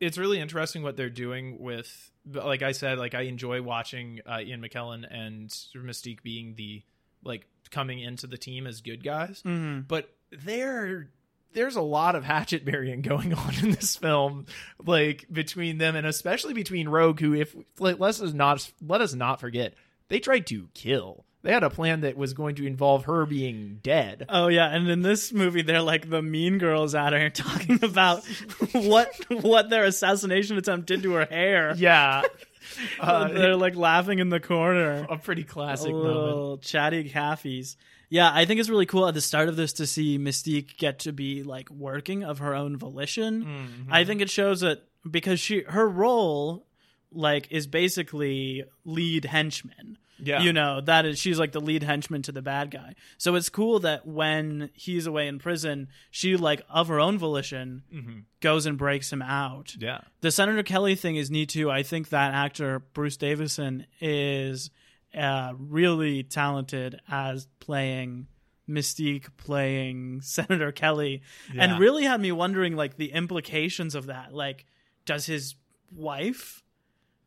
[0.00, 4.40] It's really interesting what they're doing with, like I said, like I enjoy watching uh,
[4.40, 6.82] Ian McKellen and Mystique being the
[7.24, 9.40] like coming into the team as good guys.
[9.42, 11.08] Hmm but there
[11.52, 14.46] there's a lot of hatchet burying going on in this film
[14.84, 19.40] like between them and especially between rogue who if let us not let us not
[19.40, 19.74] forget
[20.08, 23.78] they tried to kill they had a plan that was going to involve her being
[23.82, 27.78] dead Oh yeah, and in this movie, they're like the mean girls at her, talking
[27.82, 28.24] about
[28.72, 31.74] what what their assassination attempt did to her hair.
[31.76, 32.22] yeah
[33.00, 35.06] uh, they're like laughing in the corner.
[35.08, 37.76] a pretty classic moment Little chatty halfies.
[38.10, 41.00] Yeah, I think it's really cool at the start of this to see Mystique get
[41.00, 43.44] to be like working of her own volition.
[43.44, 43.92] Mm-hmm.
[43.92, 46.66] I think it shows that because she her role
[47.14, 49.98] like is basically lead henchman.
[50.18, 50.42] Yeah.
[50.42, 52.94] You know, that is she's like the lead henchman to the bad guy.
[53.18, 58.24] So it's cool that when he's away in prison, she like of her own volition
[58.40, 59.66] goes and breaks him out.
[59.68, 59.84] Mm-hmm.
[59.84, 61.70] yeah The Senator Kelly thing is neat too.
[61.70, 64.70] I think that actor Bruce Davison is
[65.16, 68.28] uh, really talented as playing
[68.68, 71.22] Mystique, playing Senator Kelly,
[71.52, 71.64] Yeah.
[71.64, 74.32] and really had me wondering like the implications of that.
[74.32, 74.64] Like,
[75.06, 75.54] does his
[75.94, 76.62] wife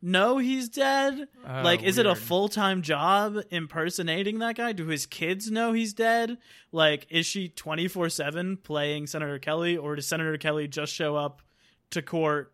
[0.02, 1.28] know he's dead?
[1.46, 4.72] Oh, like, is it a full time job impersonating that guy?
[4.72, 6.38] Do his kids know he's dead?
[6.72, 11.16] Like, is she twenty four seven playing Senator Kelly, or does Senator Kelly just show
[11.16, 11.42] up
[11.90, 12.52] to court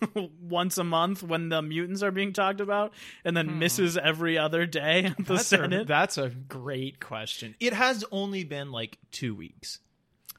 [0.40, 2.92] once a month when the mutants are being talked about,
[3.24, 5.34] and then misses every other day at the Hmm.
[5.34, 5.82] that's Senate?
[5.82, 9.80] a, that's a great question it has only been like two weeks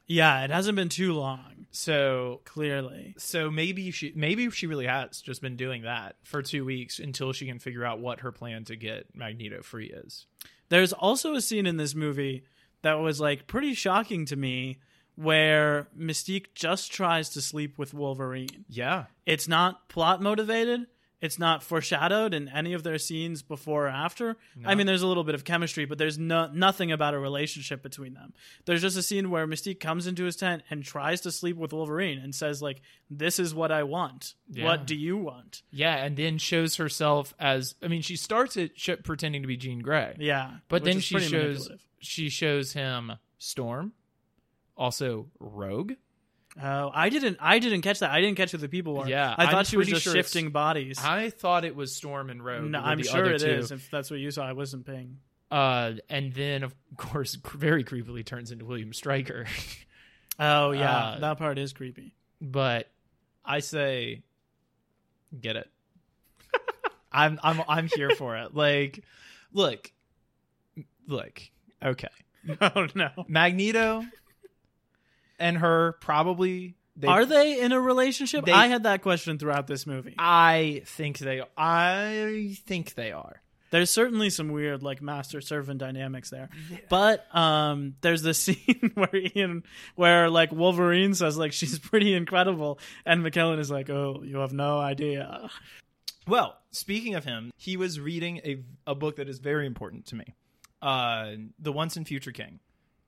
[0.06, 1.53] yeah, it hasn't been too long.
[1.74, 6.64] So Clearly, So maybe she maybe she really has just been doing that for two
[6.64, 10.26] weeks until she can figure out what her plan to get Magneto free is.
[10.68, 12.44] There's also a scene in this movie
[12.82, 14.78] that was like pretty shocking to me
[15.16, 18.64] where Mystique just tries to sleep with Wolverine.
[18.68, 19.06] Yeah.
[19.26, 20.86] It's not plot motivated.
[21.20, 24.36] It's not foreshadowed in any of their scenes before or after.
[24.64, 27.82] I mean, there's a little bit of chemistry, but there's no, nothing about a relationship
[27.82, 28.34] between them.
[28.66, 31.72] There's just a scene where Mystique comes into his tent and tries to sleep with
[31.72, 34.34] Wolverine and says, like, this is what I want.
[34.50, 34.64] Yeah.
[34.64, 35.62] What do you want?
[35.70, 39.56] Yeah, and then shows herself as I mean, she starts it sh- pretending to be
[39.56, 40.16] Jean Grey.
[40.18, 40.50] Yeah.
[40.68, 43.92] But then she shows she shows him Storm,
[44.76, 45.92] also Rogue.
[46.62, 47.38] Oh, I didn't.
[47.40, 48.10] I didn't catch that.
[48.10, 49.08] I didn't catch who the people were.
[49.08, 50.98] Yeah, I I'm thought she was just sure shifting bodies.
[51.02, 52.70] I thought it was Storm and Rogue.
[52.70, 53.48] no, I'm sure it two.
[53.48, 53.72] is.
[53.72, 55.18] If that's what you saw, I wasn't paying.
[55.50, 59.46] Uh, and then of course, very creepily turns into William Stryker.
[60.36, 62.12] Oh yeah, Uh, that part is creepy.
[62.40, 62.90] but
[63.44, 64.22] I say,
[65.40, 65.70] get it.
[67.12, 68.52] I'm I'm I'm here for it.
[68.52, 69.04] Like,
[69.52, 69.92] look,
[71.06, 71.40] look.
[71.80, 72.08] Okay,
[72.60, 73.10] Oh no.
[73.28, 74.04] Magneto
[75.44, 76.74] and her probably.
[76.96, 78.44] They, Are they in a relationship?
[78.44, 80.14] They- I had that question throughout this movie.
[80.18, 81.42] I think they.
[81.56, 83.42] I think they are.
[83.70, 86.48] There's certainly some weird like master servant dynamics there,
[86.88, 89.64] but um, there's this scene where Ian,
[89.96, 94.52] where like Wolverine says like she's pretty incredible, and McKellen is like, oh, you have
[94.52, 95.50] no idea.
[96.26, 100.14] Well, speaking of him, he was reading a a book that is very important to
[100.16, 100.24] me,
[100.80, 102.60] uh, The Once and Future King,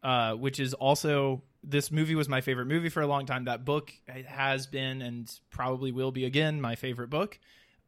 [0.03, 3.44] uh, which is also this movie was my favorite movie for a long time.
[3.44, 3.92] That book
[4.26, 7.38] has been and probably will be again my favorite book.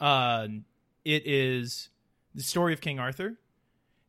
[0.01, 0.49] Uh,
[1.05, 1.89] it is
[2.35, 3.39] the story of King Arthur,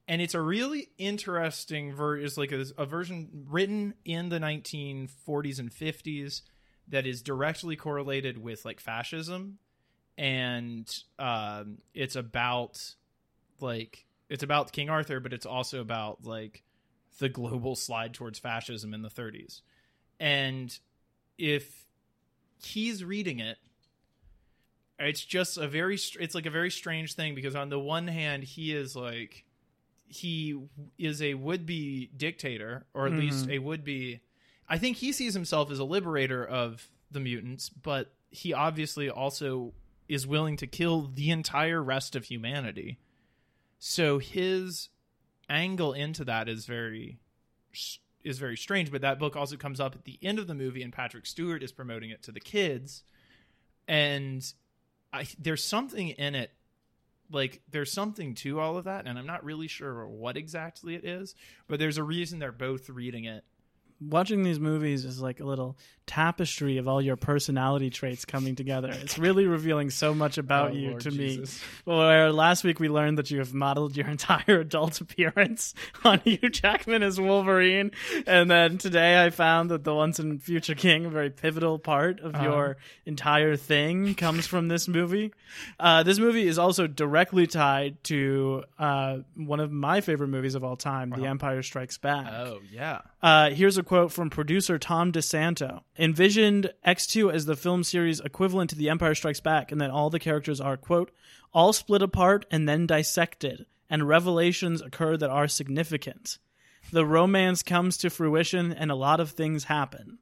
[0.08, 2.18] and it's a really interesting ver.
[2.18, 6.42] It's like a, a version written in the 1940s and 50s
[6.88, 9.60] that is directly correlated with like fascism
[10.20, 12.94] and um, it's about
[13.62, 16.62] like it's about King Arthur, but it's also about like
[17.20, 19.62] the global slide towards fascism in the 30s.
[20.20, 20.78] And
[21.38, 21.86] if
[22.64, 23.58] he's reading it,
[24.98, 28.44] it's just a very it's like a very strange thing because on the one hand
[28.44, 29.46] he is like
[30.08, 30.60] he
[30.98, 33.52] is a would-be dictator or at least mm-hmm.
[33.52, 34.20] a would-be
[34.68, 39.74] I think he sees himself as a liberator of the mutants, but he obviously also
[40.08, 43.00] is willing to kill the entire rest of humanity.
[43.80, 44.90] So his
[45.50, 47.20] angle into that is very
[48.24, 50.84] is very strange, but that book also comes up at the end of the movie
[50.84, 53.04] and Patrick Stewart is promoting it to the kids.
[53.88, 54.46] And
[55.14, 56.52] I there's something in it
[57.32, 61.06] like there's something to all of that and I'm not really sure what exactly it
[61.06, 61.36] is,
[61.68, 63.44] but there's a reason they're both reading it
[64.02, 68.90] Watching these movies is like a little tapestry of all your personality traits coming together.
[68.90, 71.62] It's really revealing so much about Oh, you Lord to Jesus.
[71.86, 71.94] me.
[71.96, 76.50] Where last week we learned that you have modeled your entire adult appearance on Hugh
[76.50, 77.92] Jackman as Wolverine,
[78.26, 82.20] and then today I found that the Once and Future King, a very pivotal part
[82.22, 82.44] of Uh-huh.
[82.44, 85.32] your entire thing, comes from this movie.
[85.80, 90.64] Uh, this movie is also directly tied to uh, one of my favorite movies of
[90.64, 92.32] all time, The Empire Strikes Back.
[92.34, 93.02] Oh, yeah.
[93.22, 95.82] Uh, here's a quote from producer Tom DeSanto.
[95.98, 100.10] Envisioned X2 as the film series equivalent to The Empire Strikes Back, and that all
[100.10, 101.12] the characters are, quote,
[101.54, 106.38] all split apart and then dissected, and revelations occur that are significant.
[106.94, 110.20] The romance comes to fruition, and a lot of things happen.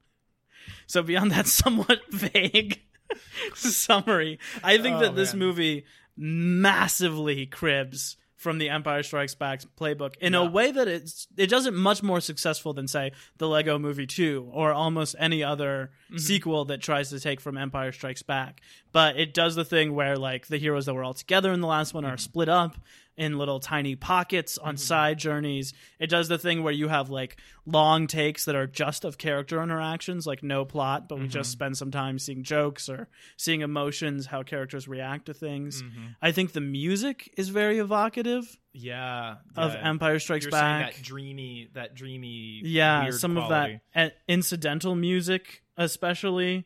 [0.88, 2.82] So, beyond that somewhat vague
[3.54, 5.40] summary, I think Oh, that this man.
[5.40, 5.86] movie
[6.18, 11.65] massively cribs from the Empire Strikes Back playbook in a way that it's it does
[11.65, 16.19] it much more successful than say the Lego Movie 2 or almost any other Mm-hmm.
[16.19, 18.62] sequel that tries to take from Empire Strikes Back.
[18.98, 21.68] But it does the thing where like the heroes that were all together in the
[21.68, 22.14] last one Mm-hmm.
[22.14, 22.74] are split up
[23.16, 25.74] in little tiny pockets on side journeys.
[26.00, 29.62] It does the thing where you have like long takes that are just of character
[29.62, 31.32] interactions, like no plot, but we Mm-hmm.
[31.40, 35.82] just spend some time seeing jokes or seeing emotions, how characters react to things.
[35.84, 36.06] Mm-hmm.
[36.22, 39.36] I think the music is very evocative Yeah.
[39.56, 39.90] of yeah.
[39.90, 40.94] Empire Strikes You're Back.
[40.96, 43.74] that dreamy, that dreamy, yeah, some quality.
[43.76, 46.66] of that incidental music, especially.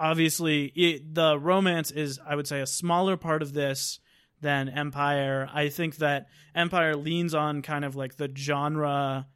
[0.00, 4.00] Obviously, it, the romance is, I would say, a smaller part of this
[4.40, 5.48] than Empire.
[5.52, 9.26] I think that Empire leans on kind of like the genre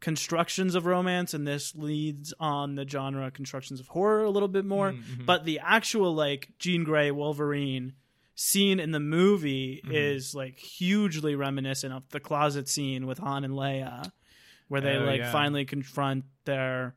[0.00, 4.64] constructions of romance, and this leads on the genre constructions of horror a little bit
[4.64, 4.92] more.
[4.92, 5.24] Mm-hmm.
[5.26, 7.94] But the actual like Jean Grey Wolverine
[8.34, 9.94] scene in the movie Mm-hmm.
[9.94, 14.10] is like hugely reminiscent of the closet scene with Han and Leia,
[14.68, 15.32] where they Oh, like yeah.
[15.32, 16.94] finally confront their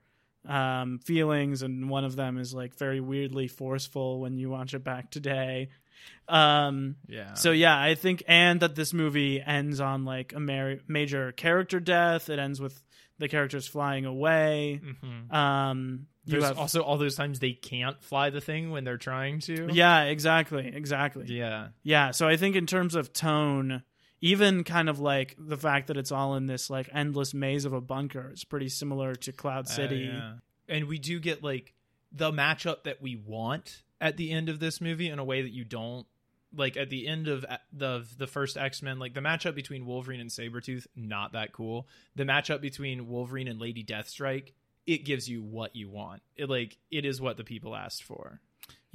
[0.48, 4.84] um, feelings, and one of them is like very weirdly forceful when you watch it
[4.84, 5.70] back today.
[6.28, 7.34] Um, Yeah.
[7.36, 11.80] so yeah, I think, and that this movie ends on like a mar- major character
[11.80, 12.30] death.
[12.30, 12.82] It ends with
[13.18, 14.82] the characters flying away.
[15.32, 18.98] Um, you There's have, also all those times they can't fly the thing when they're
[18.98, 19.70] trying to.
[19.72, 21.26] yeah, exactly, exactly.
[21.28, 21.68] Yeah.
[21.84, 23.84] Yeah, so I think in terms of tone,
[24.26, 27.74] even kind of like the fact that it's all in this like endless maze of
[27.74, 30.10] a bunker is pretty similar to Cloud City.
[30.10, 30.34] Uh, yeah.
[30.68, 31.76] And we do get like
[32.12, 35.52] the matchup that we want at the end of this movie in a way that
[35.52, 36.08] you don't
[36.56, 40.22] like at the end of uh, the the first X-Men like the matchup between Wolverine
[40.22, 41.88] and Sabretooth not that cool.
[42.16, 44.54] The matchup between Wolverine and Lady Deathstrike
[44.88, 46.24] it gives you what you want.
[46.36, 48.42] It like it is what the people asked for.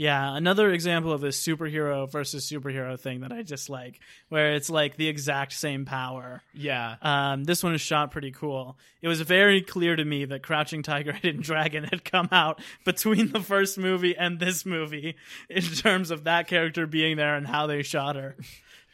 [0.01, 4.01] Yeah, another example of a superhero versus superhero thing that I just like,
[4.31, 6.41] where it's like the exact same power.
[6.55, 6.97] Yeah.
[7.03, 8.79] Um, this one is shot pretty cool.
[9.03, 13.31] It was very clear to me that Crouching Tiger, Hidden Dragon had come out between
[13.31, 15.17] the first movie and this movie
[15.51, 18.37] in terms of that character being there and how they shot her.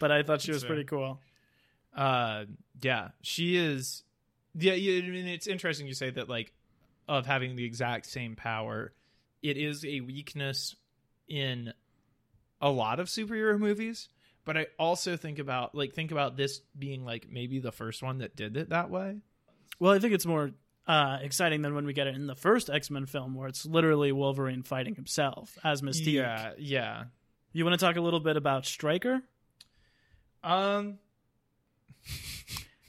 [0.01, 1.20] But I thought she was pretty cool.
[1.95, 2.47] Uh
[2.83, 4.03] yeah, she is
[4.59, 6.53] yeah, yeah, I mean it's interesting you say that like
[7.09, 8.93] of having the exact same power.
[9.43, 10.74] It is a weakness
[11.28, 11.72] in
[12.61, 14.09] a lot of superhero movies,
[14.45, 18.18] but I also think about like think about this being like maybe the first one
[18.18, 19.18] that did it that way.
[19.78, 20.53] Well, I think it's more
[20.87, 23.66] uh, exciting than when we get it in the first X Men film, where it's
[23.66, 26.14] literally Wolverine fighting himself as Mystique.
[26.14, 27.05] Yeah, yeah.
[27.53, 29.22] You want to talk a little bit about Stryker?
[30.43, 30.99] Um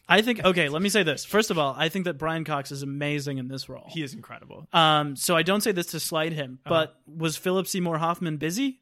[0.10, 0.70] I think okay.
[0.70, 1.26] Let me say this.
[1.26, 3.88] First of all, I think that Brian Cox is amazing in this role.
[3.90, 4.68] he is incredible.
[4.72, 8.80] Um, so I don't say this to slight him, but was Philip Seymour Hoffman busy?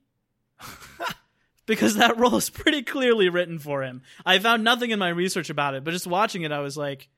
[1.66, 4.04] because that role is pretty clearly written for him.
[4.26, 7.10] I found nothing in my research about it, but just watching it, I was like,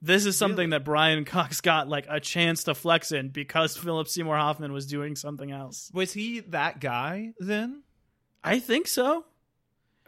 [0.00, 4.08] this is something that Brian Cox got like a chance to flex in because Philip
[4.08, 5.90] Seymour Hoffman was doing something else.
[5.92, 7.82] Was he that guy then?
[8.44, 9.24] I think so.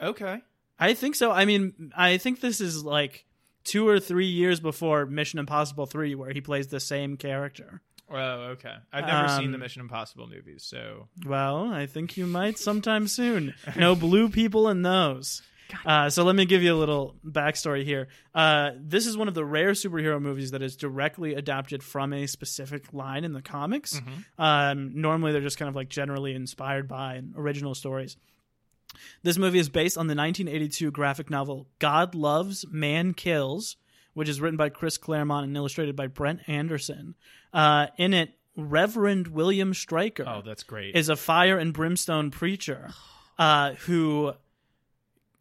[0.01, 0.43] Okay.
[0.81, 1.31] I think so.
[1.31, 3.27] I mean, I think this is like
[3.65, 7.83] two or three years before Mission Impossible 3, where he plays the same character.
[8.11, 8.17] Oh,
[8.57, 8.75] okay.
[8.93, 13.07] I've never seen the Um, Mission Impossible movies, so Well, I think you might sometime
[13.07, 13.55] soon.
[13.77, 15.43] No blue people in those.
[15.87, 18.09] Uh, so let me give you a little backstory here.
[18.35, 22.27] Uh, this is one of the rare superhero movies that is directly adapted from a
[22.27, 24.01] specific line in the comics.
[24.37, 28.17] Um, normally, they're just kind of like generally inspired by original stories.
[29.23, 33.77] This movie is based on the 1982 graphic novel God Loves, Man Kills,
[34.15, 37.15] which is written by Chris Claremont and illustrated by Brent Anderson.
[37.53, 40.95] Uh, in it, Reverend William Stryker oh, that's great.
[40.97, 42.91] is a fire and brimstone preacher
[43.39, 44.33] uh, who,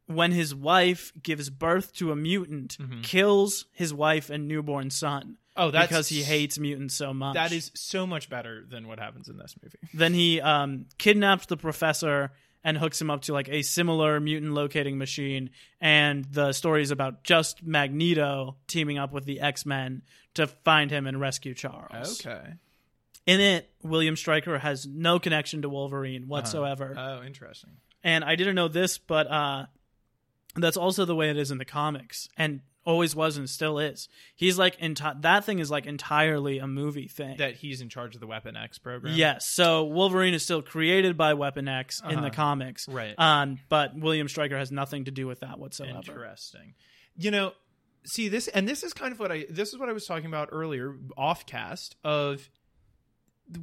[0.05, 5.37] when his wife gives birth to a mutant, kills his wife and newborn son.
[5.57, 7.33] Oh, that's- because he hates mutants so much.
[7.33, 9.75] that is so much better than what happens in this movie.
[9.93, 12.31] Then he um, kidnaps the professor
[12.63, 15.49] and hooks him up to like a similar mutant locating machine.
[15.79, 20.01] And the story is about just Magneto teaming up with the X Men
[20.33, 22.25] to find him and rescue Charles.
[22.25, 22.41] Okay.
[23.25, 26.95] In it, William Stryker has no connection to Wolverine whatsoever.
[26.97, 27.71] Oh, interesting.
[28.03, 29.65] and I didn't know this, but uh,
[30.55, 34.07] that's also the way it is in the comics, and always was and still is.
[34.35, 37.37] He's like enti- that thing is like entirely a movie thing.
[37.37, 39.15] That he's in charge of the Weapon X program.
[39.15, 42.29] yes, so Wolverine is still created by Weapon X in the Uh-huh.
[42.31, 43.13] comics, Right.
[43.17, 45.97] Um, but William Stryker has nothing to do with that whatsoever.
[45.97, 46.73] Interesting.
[47.15, 47.53] You know,
[48.05, 50.25] see this, and this is kind of what I this is what I was talking
[50.27, 52.49] about earlier, off cast of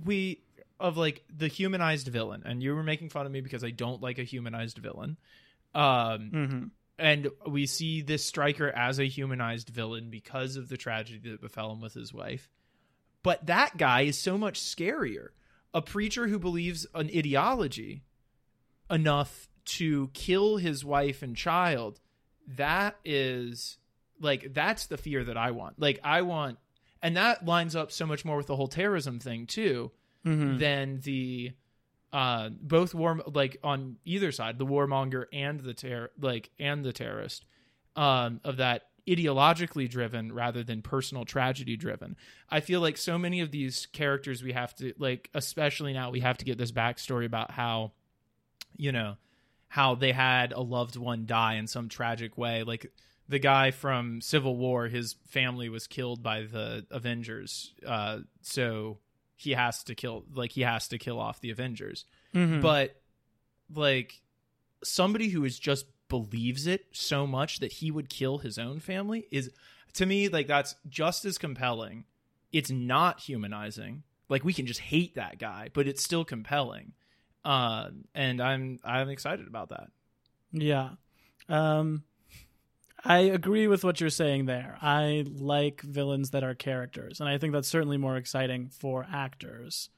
[0.04, 0.42] we
[0.78, 4.02] of like the humanized villain, and you were making fun of me because I don't
[4.02, 5.16] like a humanized villain.
[5.74, 6.64] Um, hmm
[6.98, 11.72] and we see this Stryker as a humanized villain because of the tragedy that befell
[11.72, 12.48] him with his wife.
[13.22, 15.28] But that guy is so much scarier.
[15.74, 18.02] A preacher who believes an ideology
[18.90, 22.00] enough to kill his wife and child,
[22.46, 23.78] that is
[24.20, 25.78] like that's the fear that I want.
[25.80, 26.58] Like I want
[27.02, 29.90] and that lines up so much more with the whole terrorism thing too
[30.24, 31.52] hmm than the
[32.12, 36.92] uh both war like on either side the warmonger and the terror like and the
[36.92, 37.44] terrorist
[37.96, 42.16] um of that ideologically driven rather than personal tragedy driven.
[42.50, 46.20] I feel like so many of these characters we have to like especially now we
[46.20, 47.92] have to get this backstory about how
[48.76, 49.16] you know
[49.68, 52.62] how they had a loved one die in some tragic way.
[52.62, 52.92] Like
[53.28, 58.98] the guy from civil war his family was killed by the avengers uh so
[59.36, 62.04] he has to kill like he has to kill off the avengers.
[62.32, 62.96] Hmm but
[63.74, 64.20] like
[64.82, 69.26] somebody who is just believes it so much that he would kill his own family
[69.30, 69.50] is
[69.94, 72.04] to me like that's just as compelling.
[72.52, 74.04] It's not humanizing.
[74.28, 76.92] Like we can just hate that guy but it's still compelling.
[77.44, 79.90] Uh, and i'm i'm excited about that.
[80.52, 80.90] Yeah.
[81.48, 82.04] Um
[83.08, 84.76] I agree with what you're saying there.
[84.82, 89.90] I like villains that are characters, and I think that's certainly more exciting for actors.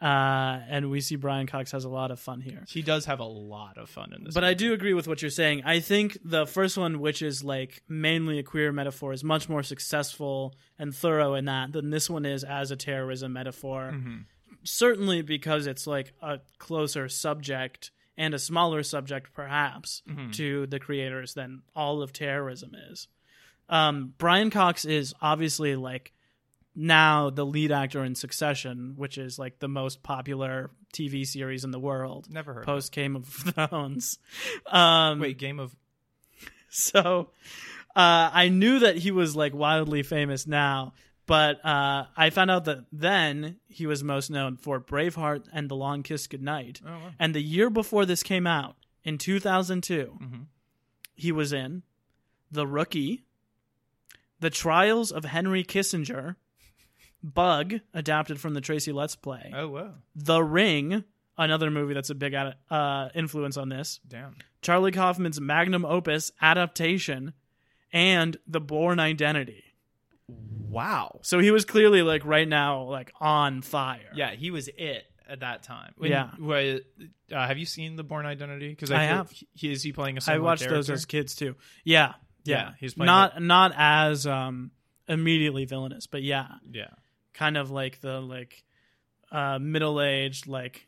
[0.00, 2.64] Uh, and we see Brian Cox has a lot of fun here.
[2.66, 5.20] he does have a lot of fun in this But I do agree with what
[5.20, 5.62] you're saying.
[5.66, 9.62] I think the first one, which is like mainly a queer metaphor, is much more
[9.62, 13.94] successful and thorough in that than this one is as a terrorism metaphor.
[14.64, 17.90] Certainly because it's like a closer subject
[18.20, 20.02] and a smaller subject, perhaps,
[20.32, 23.08] to the creators than all of terrorism is.
[23.70, 26.12] Um, Brian Cox is obviously like
[26.76, 31.70] now the lead actor in Succession, which is like the most popular TV series in
[31.70, 32.64] the world Never heard.
[32.66, 34.18] post Game of Thrones.
[34.66, 35.74] Um, Wait, Game of
[36.68, 37.30] so
[37.96, 40.92] uh, I knew that he was like wildly famous now,
[41.30, 45.76] but uh, I found out that then he was most known for Braveheart and The
[45.76, 46.80] Long Kiss Goodnight.
[46.84, 47.10] Oh, wow.
[47.20, 48.74] And the year before this came out,
[49.04, 50.46] in 2002, Mhm.
[51.14, 51.84] he was in
[52.50, 53.22] The Rookie,
[54.40, 56.34] The Trials of Henry Kissinger,
[57.22, 59.94] Bug, adapted from the Tracy Letts Play, Oh, whoa.
[60.16, 61.04] The Ring,
[61.38, 64.34] another movie that's a big ad- uh, influence on this, Damn.
[64.62, 67.34] Charlie Kaufman's magnum opus adaptation,
[67.92, 69.64] and The Bourne Identity.
[70.68, 71.20] Wow.
[71.22, 74.10] So he was clearly like right now like on fire.
[74.14, 75.94] Yeah, he was it at that time.
[76.00, 76.30] Yeah.
[76.38, 78.68] What, uh, have you seen The Bourne Identity?
[78.70, 79.32] Because I feel- have.
[79.54, 81.56] He, is he playing a I watched those as kids too.
[81.84, 82.14] Yeah,
[82.44, 82.56] yeah.
[82.56, 84.70] Yeah, he's playing not not as um
[85.08, 86.88] immediately villainous, but yeah, Yeah.
[87.34, 88.62] kind of like the like
[89.32, 90.86] uh middle aged like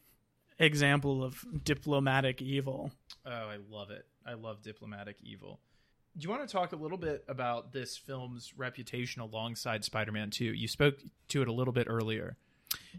[0.58, 2.92] example of diplomatic evil.
[3.26, 4.04] Oh, I love it.
[4.26, 5.60] I love diplomatic evil.
[6.16, 10.44] Do you want to talk a little bit about this film's reputation alongside Spider-Man 2?
[10.44, 10.96] You spoke
[11.28, 12.36] to it a little bit earlier.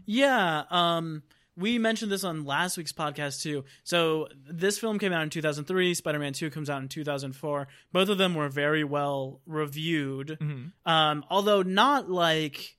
[0.04, 1.22] Yeah, um
[1.56, 3.64] we mentioned this on last week's podcast too.
[3.84, 7.68] So this film came out in 2003, Spider-Man 2 comes out in 2004.
[7.92, 10.36] Both of them were very well reviewed.
[10.84, 12.76] Um although not like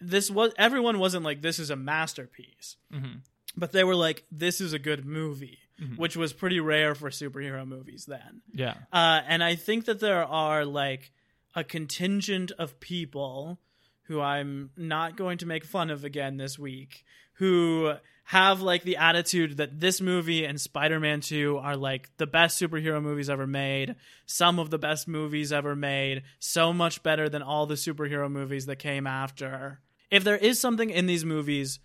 [0.00, 2.76] this was everyone wasn't like this is a masterpiece.
[2.92, 3.20] Mhm.
[3.56, 5.96] But they were like this is a good movie, Mhm.
[5.98, 8.42] which was pretty rare for superhero movies then.
[8.52, 8.74] Yeah.
[8.92, 11.10] Uh, and I think that there are like
[11.54, 13.58] a contingent of people
[14.04, 17.04] who I'm not going to make fun of again this week
[17.34, 17.94] who
[18.28, 23.02] have like the attitude that this movie and Spider-Man 2 are like the best superhero
[23.02, 23.96] movies ever made,
[24.26, 28.66] some of the best movies ever made, so much better than all the superhero movies
[28.66, 29.80] that came after.
[30.10, 31.80] If there is something in these movies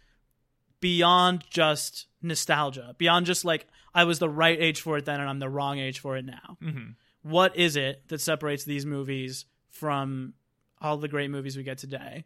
[0.82, 5.30] beyond just nostalgia, beyond just like I was the right age for it then and
[5.30, 6.58] I'm the wrong age for it now.
[6.62, 6.96] Mhm.
[7.22, 10.34] What is it that separates these movies from
[10.80, 12.26] all the great movies we get today?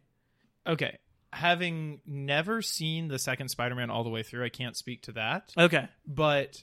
[0.66, 0.98] Okay.
[1.32, 5.52] Having never seen the second Spider-Man all the way through, I can't speak to that.
[5.58, 5.88] Okay.
[6.06, 6.62] but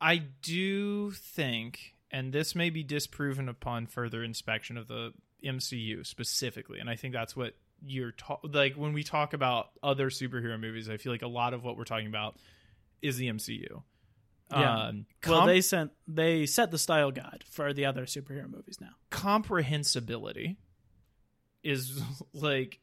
[0.00, 5.12] I do think, and this may be disproven upon further inspection of the
[5.44, 7.54] MCU specifically, and I think that's what
[7.84, 10.88] you're ta- like when we talk about other superhero movies.
[10.88, 12.36] I feel like a lot of what we're talking about
[13.00, 13.82] is the MCU.
[14.50, 14.86] Yeah.
[14.86, 18.78] Um, Well, com- they sent they set the style guide for the other superhero movies
[18.80, 18.90] now.
[19.10, 20.56] comprehensibility
[21.62, 22.00] is
[22.32, 22.80] like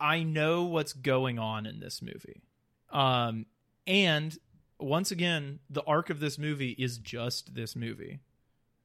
[0.00, 2.42] I know what's going on in this movie.
[2.90, 3.46] Um
[3.86, 4.36] and
[4.78, 8.20] once again, the arc of this movie is just this movie.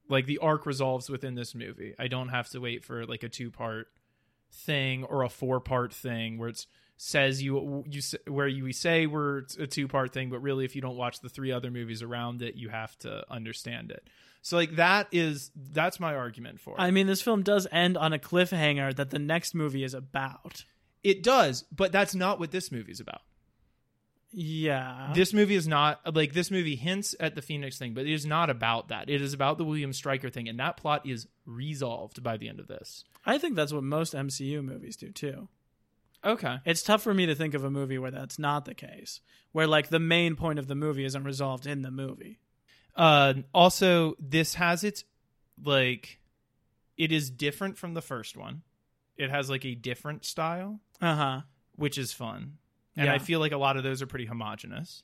[0.09, 1.95] Like the arc resolves within this movie.
[1.97, 3.87] I don't have to wait for like a two-part
[4.51, 6.67] thing or a four-part thing where it's
[6.97, 10.81] says you you where you say we're it's a two-part thing but really if you
[10.81, 14.07] don't watch the three other movies around it you have to understand it.
[14.41, 16.81] So like that is that's my argument for it.
[16.81, 20.65] I mean, this film does end on a cliffhanger that the next movie is about.
[21.03, 23.21] It does, but that's not what this movie's about.
[24.31, 25.11] Yeah.
[25.13, 28.25] This movie is not like this movie hints at the Phoenix thing, but it is
[28.25, 29.09] not about that.
[29.09, 32.59] It is about the William Stryker thing, and that plot is resolved by the end
[32.59, 33.03] of this.
[33.25, 35.47] I think that's what most MCU movies do too.
[36.23, 36.57] Okay.
[36.65, 39.21] It's tough for me to think of a movie where that's not the case,
[39.51, 42.39] where like the main point of the movie isn't resolved in the movie.
[42.95, 45.03] Uh, also, this has its
[45.63, 46.19] like,
[46.97, 48.63] it is different from the first one.
[49.17, 51.41] It has like a different style, Uh huh.
[51.75, 52.57] which is fun,
[52.95, 53.13] and Yeah.
[53.13, 55.03] I feel like a lot of those are pretty homogenous.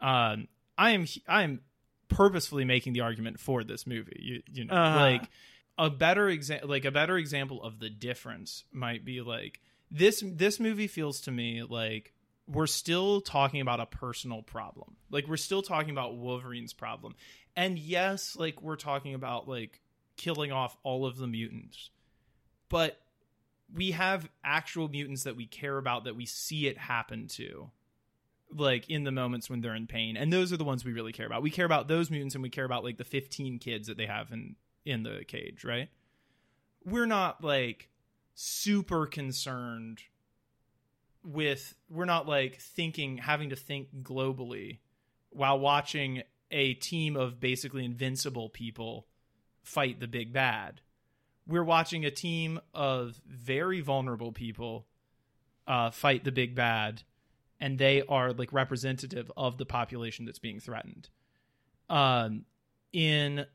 [0.00, 1.60] Um, I am I am
[2.08, 4.16] purposefully making the argument for this movie.
[4.20, 4.98] You you know, Uh-huh.
[5.00, 5.30] like
[5.78, 10.22] a better example, like a better example of the difference might be like this.
[10.26, 12.12] This movie feels to me like
[12.46, 14.96] we're still talking about a personal problem.
[15.10, 17.14] Like we're still talking about Wolverine's problem,
[17.56, 19.80] and yes, like we're talking about like
[20.16, 21.90] killing off all of the mutants,
[22.68, 23.00] but
[23.72, 27.70] we have actual mutants that we care about that we see it happen to
[28.50, 30.16] like in the moments when they're in pain.
[30.16, 31.42] And those are the ones we really care about.
[31.42, 34.06] We care about those mutants and we care about like the 15 kids that they
[34.06, 35.88] have in in the cage right?
[36.84, 37.88] We're not like
[38.34, 40.00] super concerned
[41.24, 44.78] with we're not like thinking having to think globally
[45.30, 49.06] while watching a team of basically invincible people
[49.62, 50.80] fight the big bad
[51.46, 54.86] we're watching a team of very vulnerable people
[55.66, 57.02] uh, fight the big bad,
[57.60, 61.08] and they are like representative of the population that's being threatened.
[61.90, 62.44] Um,
[62.92, 63.46] in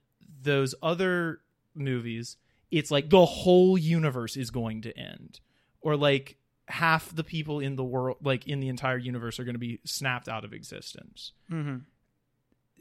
[0.42, 1.40] those other
[1.74, 2.38] movies,
[2.72, 5.40] it's like the whole universe is going to end,
[5.82, 6.38] or like
[6.68, 9.80] half the people in the world like in the entire universe are going to be
[9.86, 11.78] snapped out of existence Mm-hmm.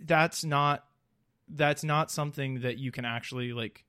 [0.04, 0.84] that's not
[1.48, 3.86] that's not something that you can actually like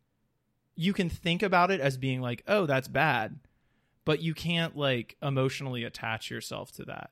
[0.82, 3.38] you can think about it as being like oh that's bad
[4.05, 7.09] but you can't like emotionally attach yourself to that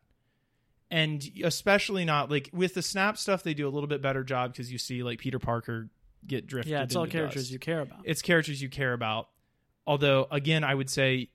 [0.90, 4.54] and especially not like with the snap stuff they do a little bit better job
[4.54, 5.90] because you see like peter parker
[6.26, 7.52] get drifted Yeah, it's all characters dust.
[7.52, 8.00] you care about.
[8.06, 9.28] it's characters you care about
[9.86, 11.30] although again i would say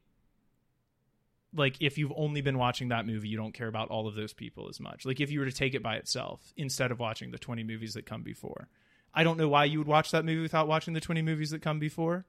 [1.55, 4.33] like if you've only been watching that movie you don't care about all of those
[4.33, 7.31] people as much like if you were to take it by itself instead of watching
[7.31, 8.69] the 20 movies that come before
[9.15, 11.63] i don't know why you would watch that movie without watching the 20 movies that
[11.63, 12.25] come before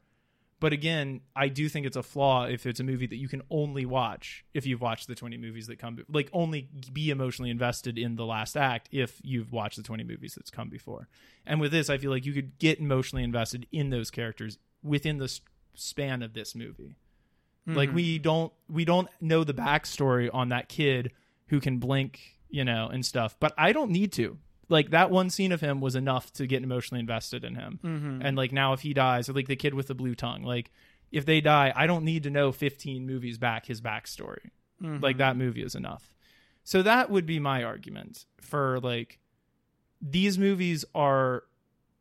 [0.60, 3.42] but again i do think it's a flaw if it's a movie that you can
[3.50, 7.98] only watch if you've watched the 20 movies that come like only be emotionally invested
[7.98, 11.08] in the last act if you've watched the 20 movies that's come before
[11.46, 15.18] and with this i feel like you could get emotionally invested in those characters within
[15.18, 15.40] the
[15.76, 16.96] span of this movie
[17.66, 17.94] like Mhm.
[17.94, 21.14] we don't we don't know the backstory on that kid
[21.48, 23.38] who can blink, you know, and stuff.
[23.40, 24.38] But I don't need to.
[24.70, 27.80] Like that one scene of him was enough to get emotionally invested in him.
[27.84, 28.22] Mhm.
[28.24, 30.72] And like now if he dies, or like the kid with the blue tongue, like
[31.12, 34.50] if they die, I don't need to know 15 movies back his backstory.
[34.82, 35.02] Mhm.
[35.02, 36.14] Like that movie is enough.
[36.64, 39.20] So that would be my argument for like
[40.02, 41.44] these movies are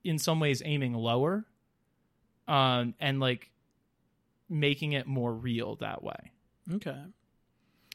[0.04, 1.44] in some ways aiming lower
[2.48, 3.50] um and like
[4.48, 6.32] making it more real that way.
[6.72, 7.00] Okay.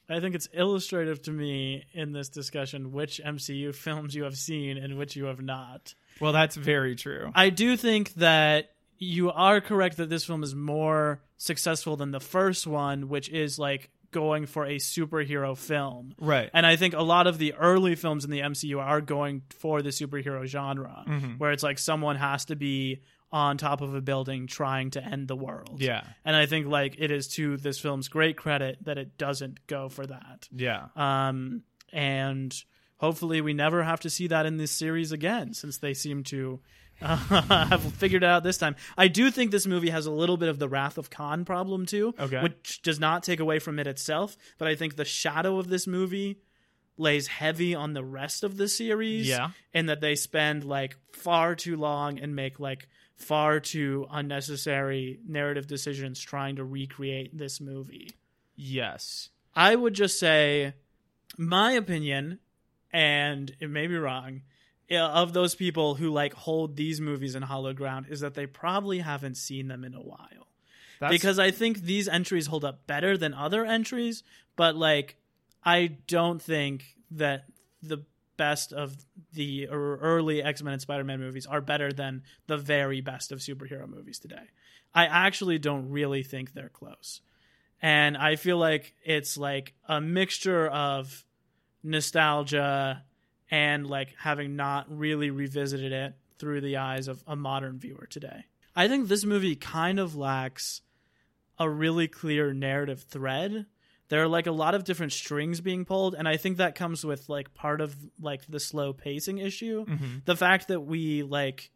[0.10, 4.78] I think it's illustrative to me in this discussion which MCU films you have seen
[4.78, 5.94] and which you have not.
[6.22, 7.32] Well, that's very true.
[7.36, 12.20] I do think that you are correct that this film is more successful than the
[12.20, 16.16] first one, which is like going for a superhero film.
[16.18, 16.50] Right.
[16.54, 19.82] And I think a lot of the early films in the MCU are going for
[19.82, 21.38] the superhero genre, Mhm.
[21.38, 23.02] where it's like someone has to be
[23.32, 25.82] on top of a building trying to end the world.
[25.82, 26.04] Yeah.
[26.24, 29.90] And I think like it is to this film's great credit that it doesn't go
[29.90, 30.48] for that.
[30.56, 30.88] Yeah.
[30.96, 32.56] Um, and
[32.98, 36.62] hopefully we never have to see that in this series again, since they seem to
[37.02, 37.16] uh,
[37.68, 38.76] have figured it out this time.
[38.98, 41.86] I do think this movie has a little bit of the Wrath of Khan problem
[41.86, 42.42] too, Okay.
[42.42, 45.86] which does not take away from it itself, but I think the shadow of this
[45.86, 46.40] movie
[46.98, 49.50] lays heavy on the rest of the series Yeah.
[49.74, 55.68] in that they spend like far too long and make like far too unnecessary narrative
[55.68, 58.12] decisions trying to recreate this movie.
[58.56, 59.30] Yes.
[59.56, 60.74] I would just say,
[61.38, 62.40] my opinion,
[62.94, 64.44] and it may be wrong,
[64.90, 68.46] uh, of those people who like hold these movies in hollow ground is that they
[68.46, 70.48] probably haven't seen them in a while.
[71.00, 74.24] That's, because I think these entries hold up better than other entries,
[74.56, 75.18] but like
[75.64, 77.46] I don't think that
[77.82, 78.06] the
[78.38, 78.96] best of
[79.34, 83.88] the er- early X-Men and Spider-Man movies are better than the very best of superhero
[83.88, 84.50] movies today.
[84.94, 87.22] I actually don't really think they're close.
[87.82, 91.26] And I feel like it's like a mixture of
[91.84, 93.04] nostalgia
[93.52, 98.46] and like having not really revisited it through the eyes of a modern viewer today.
[98.76, 100.82] I think this movie kind of lacks
[101.60, 103.66] a really clear narrative thread.
[104.10, 107.04] There are like a lot of different strings being pulled, and I think that comes
[107.06, 109.86] with like part of like the slow pacing issue.
[109.86, 110.24] Mhm.
[110.26, 111.72] The fact that we like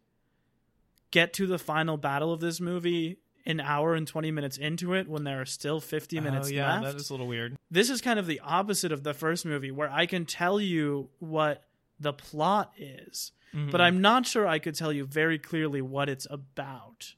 [1.10, 5.08] get to the final battle of this movie an hour and 20 minutes into it
[5.08, 7.58] when there are still 50 minutes oh, yeah, left that is a little weird.
[7.72, 11.10] this is kind of the opposite of the first movie where I can tell you
[11.18, 11.64] what
[11.98, 13.80] the plot is, but Mhm.
[13.80, 17.14] I'm not sure I could tell you very clearly what it's about.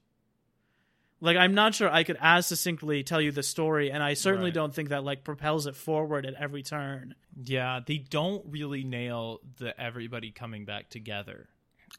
[1.24, 4.48] Like I'm not sure I could as succinctly tell you the story and I certainly
[4.50, 4.54] Right.
[4.54, 7.14] don't think that like propels it forward at every turn.
[7.42, 11.48] Yeah, they don't really nail the everybody coming back together.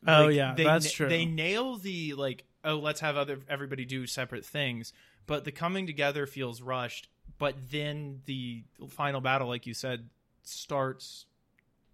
[0.07, 1.09] Oh, yeah, they, that's true.
[1.09, 4.93] They nail the like, oh, let's have other everybody do separate things,
[5.25, 7.07] but the coming together feels rushed.
[7.37, 10.09] But then the final battle, like you said,
[10.43, 11.25] starts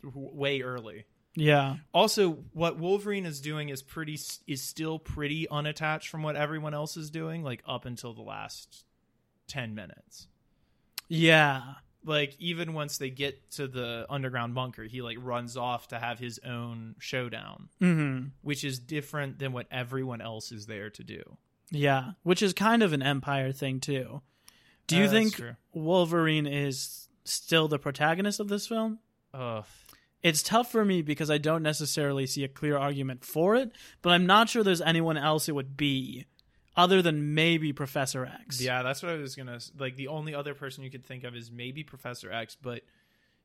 [0.04, 1.06] w- way early.
[1.36, 1.78] Yeah.
[1.94, 6.98] Also, what Wolverine is doing is pretty is still pretty unattached from what everyone else
[6.98, 8.84] is doing, like up until the last
[9.48, 10.28] ten minutes.
[11.08, 11.62] Yeah.
[12.04, 16.18] like even once they get to the underground bunker he like runs off to have
[16.18, 18.32] his own showdown Mhm.
[18.42, 21.38] which is different than what everyone else is there to do
[21.70, 24.24] Yeah, which is kind of an empire thing too.
[24.88, 25.42] Do you Uh, think.
[25.74, 28.98] Wolverine is still the protagonist of this film?
[29.34, 29.64] Ugh.
[30.24, 34.12] It's tough for me because I don't necessarily see a clear argument for it, but
[34.12, 36.26] I'm not sure there's anyone else it would be
[36.78, 38.62] other than maybe Professor X.
[38.62, 41.36] yeah that's what i was gonna like the only other person you could think of
[41.36, 42.82] is maybe professor x but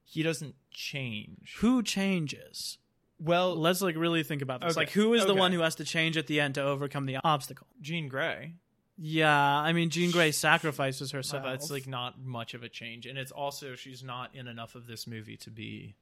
[0.05, 2.79] he doesn't change Who changes?
[3.19, 4.73] well Let's like really think about this.
[4.77, 7.07] Okay, Like who is the one who has to change at the end to overcome
[7.07, 7.67] the obstacle?
[7.83, 8.55] jean grey
[8.97, 11.43] Yeah, I mean, Jean Grey sacrifices herself.
[11.43, 14.87] that's like not much of a change, and it's also she's not in enough of
[14.87, 15.97] this movie to be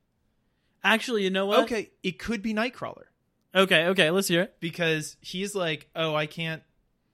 [0.85, 1.61] actually, you know what?
[1.64, 1.91] okay.
[2.03, 3.05] It could be Nightcrawler
[3.55, 4.11] okay, okay.
[4.11, 4.57] Let's hear it.
[4.61, 6.62] because he's like, oh, I can't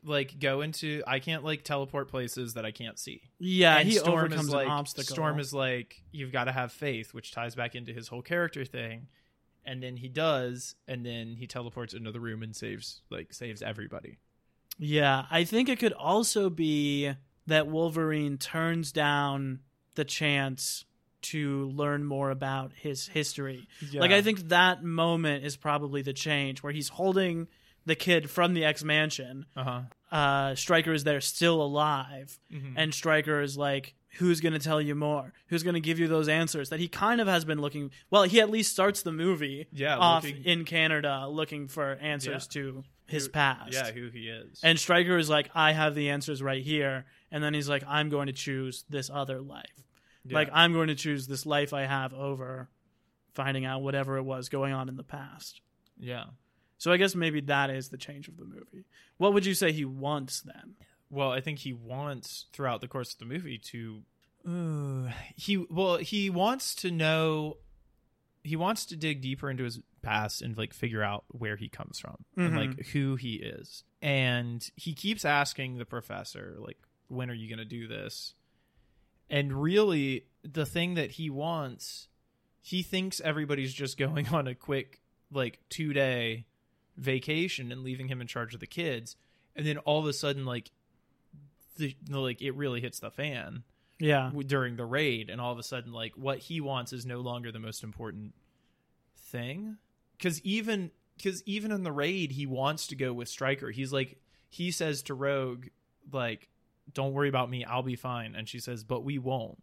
[0.03, 3.23] like go into, I can't like teleport places that I can't see.
[3.39, 5.15] Yeah, and he Storm overcomes is like, an obstacle.
[5.15, 8.65] Storm is like, you've got to have faith, which ties back into his whole character
[8.65, 9.09] thing.
[9.67, 13.61] And then he does, and then he teleports into the room and saves like saves
[13.61, 14.17] everybody.
[14.79, 17.13] Yeah, I think it could also be
[17.47, 19.61] that Wolverine turns down
[19.97, 20.87] the chance
[21.23, 23.67] to learn more about his history.
[23.93, 27.49] Like I think that moment is probably the change where he's holding
[27.87, 29.47] the kid from the X Mansion.
[29.57, 29.81] uh huh.
[30.13, 32.75] Uh, Stryker is there still alive, Mhm.
[32.77, 35.33] and Stryker is like, "Who's going to tell you more?
[35.47, 37.93] Who's going to give you those answers?" That he kind of has been looking.
[38.11, 42.49] Well, he at least starts the movie Yeah, off looking- in Canada looking for answers
[42.49, 43.73] to his Who- past.
[43.73, 44.61] Yeah, who he is.
[44.65, 47.07] And Stryker is like, I have the answers right here.
[47.31, 49.85] And then he's like, I'm going to choose this other life.
[50.25, 50.35] Yeah.
[50.35, 52.69] Like, I'm going to choose this life I have over
[53.35, 55.61] finding out whatever it was going on in the past.
[55.99, 56.25] yeah.
[56.79, 58.87] So I guess maybe that is the change of the movie.
[59.19, 60.77] What would you say he wants then?
[61.11, 64.03] Well, I think he wants throughout the course of the movie to
[64.49, 67.59] uh, he well he wants to know
[68.43, 71.99] he wants to dig deeper into his past and like figure out where he comes
[71.99, 72.57] from and Mhm.
[72.57, 73.85] like who he is.
[74.01, 78.33] And he keeps asking the professor like when are you going to do this?
[79.31, 82.09] And really the thing that he wants
[82.63, 85.01] he thinks everybody's just going on a quick
[85.33, 86.47] like 2 day
[86.97, 89.17] vacation and leaving him in charge of the kids.
[89.57, 90.71] And then all of a sudden like
[91.79, 93.63] the, like it really hits the fan
[93.99, 94.25] Yeah.
[94.27, 95.31] w- during the raid.
[95.31, 98.35] And all of a sudden like what he wants is no longer the most important
[99.17, 99.79] thing.
[100.21, 100.91] Cuz even
[101.23, 103.71] cuz even in the raid he wants to go with Stryker.
[103.71, 104.19] He's like
[104.49, 105.67] he says to Rogue
[106.13, 106.49] like
[106.95, 109.63] don't worry about me I'll be fine and she says but we won't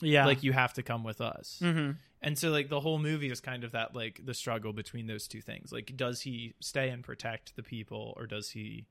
[0.00, 0.26] Yeah.
[0.26, 3.40] like you have to come with us hmm and so like the whole movie is
[3.40, 5.70] kind of that like the struggle between those two things.
[5.70, 8.86] Like does he stay and protect the people or does he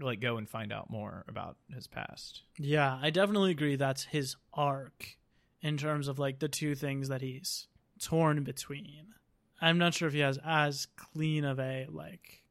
[0.00, 2.42] like go and find out more about his past?
[2.58, 5.16] Yeah, I definitely agree that's his arc
[5.62, 7.68] in terms of like the two things that he's
[8.02, 9.14] torn between.
[9.60, 12.42] I'm not sure if he has as clean of a like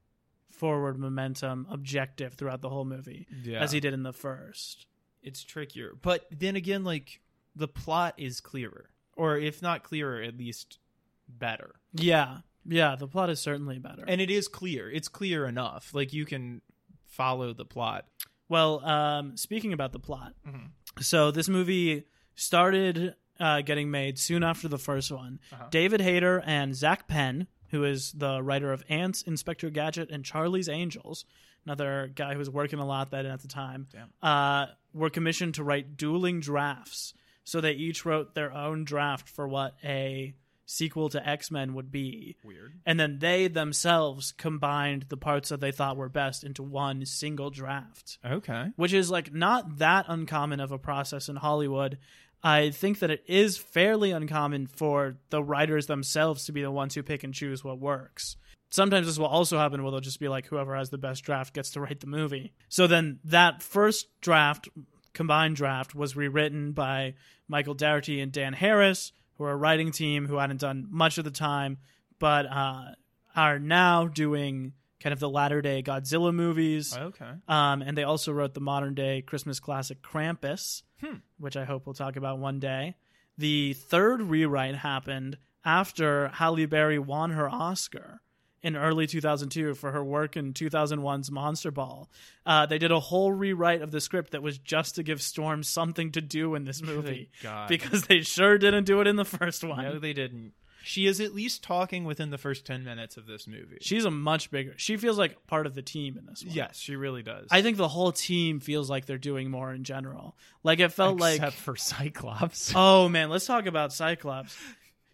[0.63, 3.59] forward momentum objective throughout the whole movie Yeah.
[3.59, 4.87] as he did in the first.
[5.21, 5.91] it's trickier.
[6.01, 7.19] But then again like
[7.53, 10.79] the plot is clearer or if not clearer at least
[11.27, 11.75] better.
[11.93, 12.37] Yeah.
[12.65, 14.05] Yeah, the plot is certainly better.
[14.07, 14.89] And it is clear.
[14.89, 15.93] It's clear enough.
[15.93, 16.61] Like you can
[17.05, 18.05] follow the plot.
[18.49, 20.69] well, um, speaking about the plot, Mhm.
[21.01, 22.05] so this movie
[22.35, 25.39] started uh, getting made soon after the first one.
[25.51, 25.67] Uh-huh.
[25.71, 30.69] David Hayter and Zak Penn, who is the writer of Antz, Inspector Gadget, and Charlie's
[30.69, 31.25] Angels,
[31.65, 33.87] another guy who was working a lot then at the time,
[34.21, 37.13] uh, were commissioned to write dueling drafts.
[37.43, 41.91] So they each wrote their own draft for what a sequel to X Men would
[41.91, 42.37] be.
[42.43, 42.73] Weird.
[42.85, 47.49] And then they themselves combined the parts that they thought were best into one single
[47.49, 48.67] draft, Okay.
[48.77, 51.97] which is like not that uncommon of a process in Hollywood.
[52.43, 56.93] I think that it is fairly uncommon for the writers themselves to be the ones
[56.93, 58.35] who pick and choose what works.
[58.69, 61.53] Sometimes this will also happen where they'll just be like, whoever has the best draft
[61.53, 62.53] gets to write the movie.
[62.69, 64.67] So then that first draft,
[65.13, 67.13] combined draft, was rewritten by
[67.47, 71.23] Michael Dougherty and Dan Harris, who are a writing team who hadn't done much of
[71.23, 71.77] the time,
[72.19, 72.93] but uh,
[73.35, 74.73] are now doing
[75.03, 76.95] kind of the latter day Godzilla movies.
[76.97, 77.29] Okay.
[77.47, 81.17] Um, and they also wrote the modern day Christmas classic Krampus, Hmm.
[81.37, 82.95] which I hope we'll talk about one day.
[83.37, 88.21] The third rewrite happened after Halle Berry won her Oscar
[88.61, 92.09] in early 2002 for her work in 2001's Monster Ball.
[92.45, 95.63] Uh, they did a whole rewrite of the script that was just to give Storm
[95.63, 97.29] something to do in this movie
[97.67, 99.83] because they sure didn't do it in the first one.
[99.83, 100.53] No, they didn't.
[100.83, 103.77] She is at least talking within the first 10 minutes of this movie.
[103.81, 104.73] She's a much bigger.
[104.77, 106.53] She feels like part of the team in this one.
[106.53, 107.47] yes, she really does.
[107.51, 110.35] I think the whole team feels like they're doing more in general.
[110.61, 112.73] Like it felt like Except for Cyclops.
[112.75, 114.55] Oh man, let's talk about Cyclops.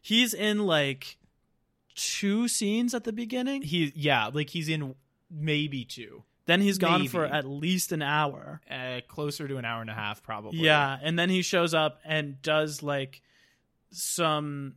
[0.01, 1.17] He's in like
[1.95, 3.61] two scenes at the beginning.
[3.61, 4.95] he yeah, like he's in
[5.29, 6.23] maybe two.
[6.45, 8.59] Then he's gone for at least an hour.
[8.67, 10.59] Uh, closer to an hour and a half probably.
[10.61, 13.21] Yeah, and then he shows up and does like
[13.91, 14.73] some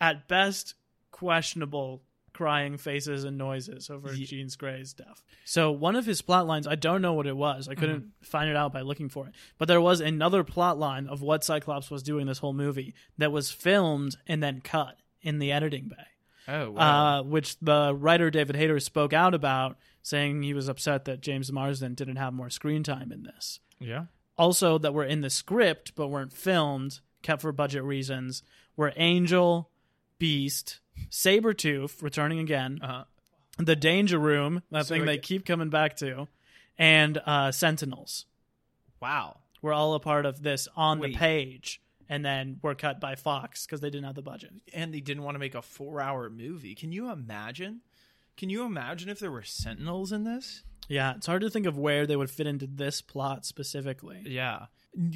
[0.00, 0.74] at best
[1.10, 5.24] questionable crying faces and noises over Ye- Jean Grey's death.
[5.44, 7.68] So one of his plot lines, I don't know what it was.
[7.68, 8.24] I couldn't Mm-hmm.
[8.24, 9.34] find it out by looking for it.
[9.58, 13.32] But there was another plot line of what Cyclops was doing this whole movie that
[13.32, 16.04] was filmed and then cut in the editing bay.
[16.46, 17.18] Oh, wow.
[17.18, 21.50] uh, which the writer David Hayter spoke out about, saying he was upset that James
[21.52, 23.60] Marsden didn't have more screen time in this.
[23.80, 24.04] yeah.
[24.38, 28.44] Also, that were in the script but weren't filmed, kept for budget reasons,
[28.76, 29.68] were Angel,
[30.18, 33.04] Beast, Sabretooth, returning again, Uh-huh.
[33.58, 36.28] the Danger Room, that So thing they keep coming back to,
[36.76, 38.26] and uh, Sentinels
[39.00, 39.38] Wow.
[39.62, 41.12] We're all a part of this on Wait.
[41.12, 44.52] the page, and then were cut by Fox because they didn't have the budget.
[44.72, 46.74] And they didn't want to make a four-hour movie.
[46.74, 47.80] Can you imagine?
[48.36, 50.62] Can you imagine if there were Sentinels in this?
[50.88, 54.22] Yeah, it's hard to think of where they would fit into this plot specifically.
[54.26, 54.66] Yeah.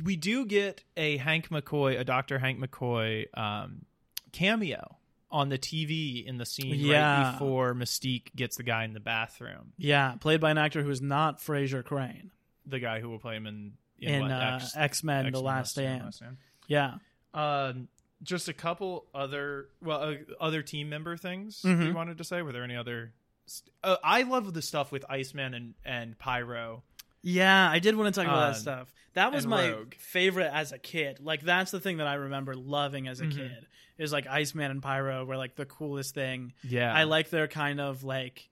[0.05, 2.39] We do get a Hank McCoy, a Dr.
[2.41, 3.87] Hank McCoy um,
[4.33, 4.97] cameo
[5.31, 7.23] on the TV in the scene Yeah.
[7.23, 9.73] right before Mystique gets the guy in the bathroom.
[9.79, 12.31] Yeah, played by an actor who is not Frasier Crane
[12.67, 16.05] The guy who will play him in, in, in uh, X- Men: The Last Stand.
[16.05, 16.37] Last Stand.
[16.67, 16.95] Yeah,
[17.35, 17.89] Um,
[18.23, 21.87] just a couple other well, uh, other team member things Mhm.
[21.87, 22.43] you wanted to say.
[22.43, 23.13] Were there any other?
[23.47, 26.83] St- uh, I love the stuff with Iceman and and Pyro.
[27.23, 28.93] yeah, I did want to talk about Um, that stuff.
[29.15, 29.95] That was my Rogue.
[29.97, 31.19] favorite as a kid.
[31.21, 33.35] Like that's the thing that I remember loving as a Mhm.
[33.37, 33.67] kid.
[34.03, 36.53] Is like Iceman and Pyro were like the coolest thing.
[36.63, 38.49] Yeah, I like their kind of like.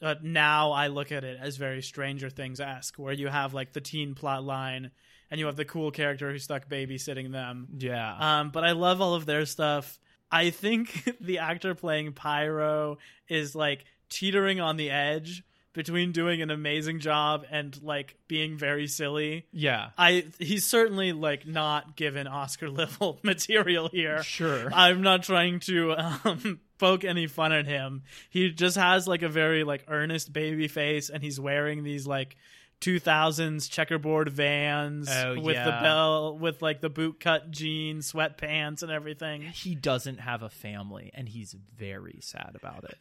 [0.00, 3.72] Uh, now I look at it as very Stranger Things esque, where you have like
[3.72, 4.90] the teen plot line,
[5.30, 9.00] and you have the cool character who's stuck babysitting them, Yeah, Um, but I love
[9.00, 10.00] all of their stuff.
[10.30, 12.98] I think the actor playing Pyro
[13.28, 15.44] is like teetering on the edge
[15.74, 19.46] between doing an amazing job and like being very silly.
[19.52, 24.22] yeah, I he's certainly like not given Oscar level material here.
[24.22, 24.70] sure.
[24.72, 28.02] I'm not trying to um, poke any fun at him.
[28.30, 32.36] He just has like a very like earnest baby face, and he's wearing these like
[32.82, 38.90] 2000s checkerboard Vans Oh, with the bell with like the boot cut jeans, sweatpants, and
[38.90, 39.42] everything.
[39.42, 42.98] he doesn't have a family, and he's very sad about it.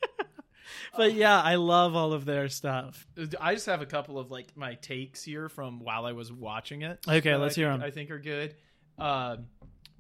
[0.95, 3.05] But yeah, I love all of their stuff.
[3.39, 6.81] I just have a couple of like my takes here from while I was watching
[6.81, 6.99] it.
[7.07, 7.87] Okay, let's I hear think- 'em.
[7.87, 8.55] I think are good.
[8.97, 9.45] Um,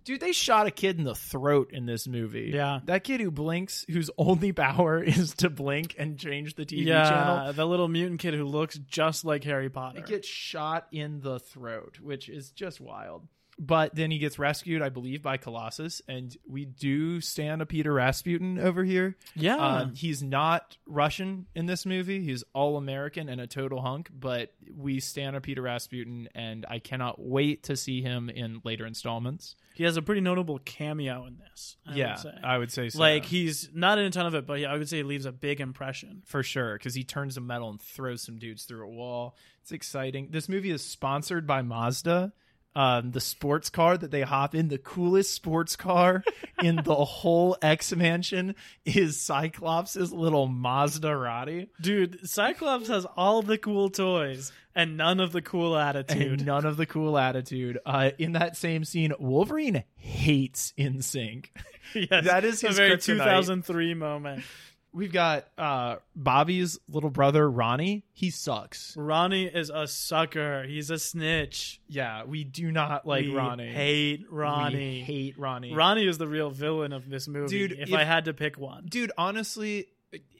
[0.03, 2.51] dude, they shot a kid in the throat in this movie.
[2.53, 2.79] Yeah.
[2.85, 7.09] that kid who blinks, whose only power is to blink and change the TV yeah,
[7.09, 7.53] channel.
[7.53, 9.99] the little mutant kid who looks just like Harry Potter.
[9.99, 13.27] It gets shot in the throat, which is just wild.
[13.59, 17.93] But then he gets rescued, I believe, by Colossus, and we do stand a Peter
[17.93, 19.17] Rasputin over here.
[19.35, 22.23] yeah, Um, he's not Russian in this movie.
[22.23, 26.79] He's all American and a total hunk, but we stand a Peter Rasputin, and I
[26.79, 29.55] cannot wait to see him in later installments.
[29.75, 31.77] he has a pretty notable cameo in this.
[31.85, 32.33] I yeah, would say.
[32.43, 32.99] I would say so.
[32.99, 35.25] like he's not in a ton of it, but yeah, I would say he leaves
[35.25, 36.23] a big impression.
[36.25, 39.35] for sure, because he turns the metal and throws some dudes through a wall.
[39.61, 40.29] It's exciting.
[40.31, 42.33] This movie is sponsored by Mazda.
[42.73, 46.23] Um, the sports car that they hop in, the coolest sports car
[46.63, 48.55] in the whole X mansion
[48.85, 51.67] is Cyclops' little Maserati.
[51.81, 56.39] Dude, Cyclops has all the cool toys and none of the cool attitude.
[56.39, 57.79] and none of the cool attitude.
[57.85, 61.47] Uh, in that same scene, Wolverine hates NSYNC.
[61.93, 63.03] yes, that is his very kryptonite.
[63.03, 64.43] 2003 moment.
[64.93, 68.03] We've got uh, Bobby's little brother Ronnie.
[68.11, 68.95] He sucks.
[68.97, 70.63] Ronnie is a sucker.
[70.63, 71.79] He's a snitch.
[71.87, 73.71] Yeah, we do not like we Ronnie.
[73.71, 74.99] Hate We Ronnie.
[75.01, 75.73] hate Ronnie.
[75.73, 77.47] Ronnie is the real villain of this movie.
[77.47, 79.87] Dude, if, if- I had to pick one, Dude, honestly,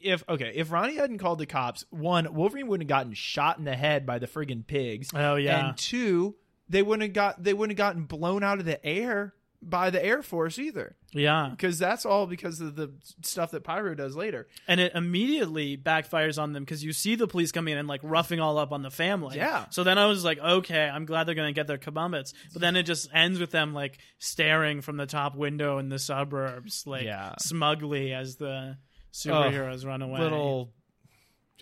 [0.03, 3.63] if okay, if Ronnie hadn't called the cops, one, Wolverine wouldn't have gotten shot in
[3.63, 5.11] the head by the friggin' pigs.
[5.15, 6.35] oh yeah, And two,
[6.67, 9.33] they wouldn't have got they wouldn't have gotten blown out of the air
[9.63, 10.95] by the Air Force either.
[11.13, 12.91] yeah, Because that's all because of the
[13.21, 14.47] stuff that Pyro does later.
[14.67, 17.99] and it immediately backfires on them because you see the police coming in and like
[18.03, 19.37] roughing all up on the family.
[19.37, 19.65] Yeah.
[19.69, 22.33] So then I was like, okay, I'm glad they're gonna get their kabumbits.
[22.53, 25.99] But then it just ends with them like staring from the top window in the
[25.99, 27.35] suburbs, like Yeah.
[27.39, 28.77] smugly as the
[29.13, 30.19] superheroes run away.
[30.21, 30.73] little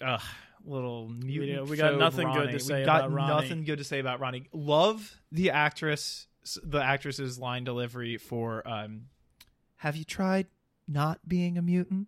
[0.02, 0.20] uh
[0.66, 2.60] little mutant we got nothing good to Ronnie.
[2.60, 3.34] say we got about Ronnie.
[3.50, 4.47] nothing good to say about Ronnie.
[4.54, 6.28] Love the actress
[6.64, 9.08] the actress's line delivery for um
[9.78, 10.48] have you tried
[10.88, 12.08] not being a mutant?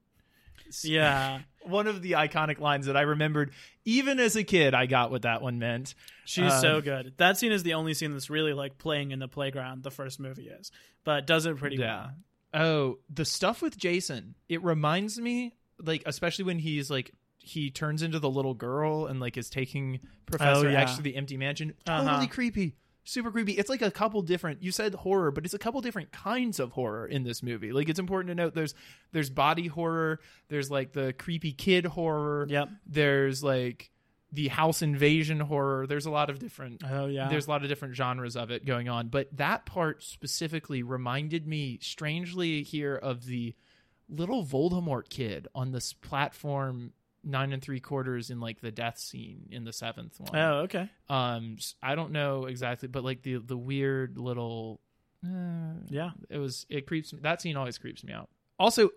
[0.83, 1.39] Yeah.
[1.63, 3.51] One of the iconic lines that I remembered
[3.85, 5.93] even as a kid I got what that one meant.
[6.25, 7.13] She's Um, so good.
[7.17, 9.83] That scene is the only scene that's really like playing in the playground.
[9.83, 10.71] The first movie is,
[11.03, 12.07] but does it pretty Yeah.
[12.53, 12.63] well.
[12.63, 14.35] Oh, the stuff with Jason.
[14.49, 17.11] It reminds me like especially when he's like
[17.43, 20.81] he turns into the little girl and like is taking Professor Oh, yeah.
[20.81, 21.73] X to the empty mansion.
[21.85, 22.27] Totally Uh-huh.
[22.27, 22.75] creepy.
[23.03, 23.53] Super creepy.
[23.53, 26.71] It's like a couple different you said horror, but it's a couple different kinds of
[26.73, 27.71] horror in this movie.
[27.71, 28.75] Like it's important to note there's
[29.11, 32.45] there's body horror, there's like the creepy kid horror.
[32.49, 32.69] Yep.
[32.85, 33.89] There's like
[34.31, 35.87] the house invasion horror.
[35.87, 37.27] There's a lot of different Oh yeah.
[37.27, 41.47] there's a lot of different genres of it going on but that part specifically reminded
[41.47, 43.55] me strangely here of the
[44.07, 46.93] little Voldemort kid on this platform
[47.23, 50.35] nine and three quarters in like the death scene in the seventh one.
[50.35, 50.89] Oh, okay.
[51.09, 54.79] Um, s- I don't know exactly, but like the the weird little,
[55.25, 56.11] uh, Yeah.
[56.29, 57.19] it was it creeps me.
[57.21, 58.29] That scene always creeps me out.
[58.59, 58.89] Also,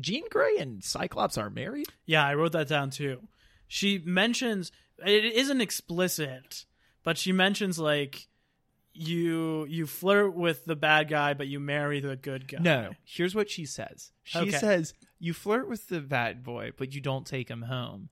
[0.00, 1.86] Jean Grey and Cyclops are married.
[2.06, 3.20] Yeah, I wrote that down too.
[3.66, 4.70] She mentions
[5.04, 6.64] it isn't explicit,
[7.02, 8.28] but she mentions like
[8.98, 12.58] you you flirt with the bad guy, but you marry the good guy.
[12.60, 14.12] No, here's what she says.
[14.24, 14.50] She Okay.
[14.50, 18.08] says you flirt with the bad boy, but you don't take him home.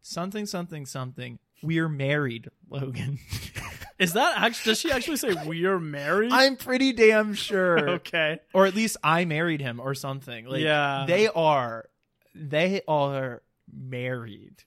[0.00, 1.38] Something, something, something.
[1.62, 3.18] We're married, Logan.
[3.98, 4.70] Is that actually?
[4.72, 6.32] Does she actually say we're married?
[6.32, 7.88] I'm pretty damn sure.
[7.90, 8.40] okay.
[8.52, 10.46] or at least I married him or something.
[10.46, 11.04] Like Yeah.
[11.06, 11.86] they are
[12.34, 13.42] they are
[13.72, 14.64] married.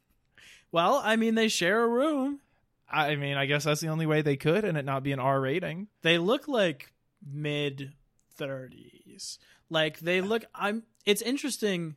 [0.71, 2.39] Well, I mean, they share a room.
[2.89, 5.19] I mean, I guess that's the only way they could and it not be an
[5.19, 5.87] R rating.
[6.01, 6.93] They look like
[7.25, 7.93] mid
[8.35, 9.39] thirties.
[9.69, 10.45] Like they look.
[10.53, 10.83] I'm.
[11.05, 11.95] It's interesting.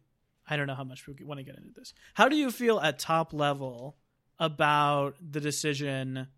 [0.49, 1.93] I don't know how much we want to get into this.
[2.14, 3.97] How do you feel at top level
[4.39, 6.28] about the decision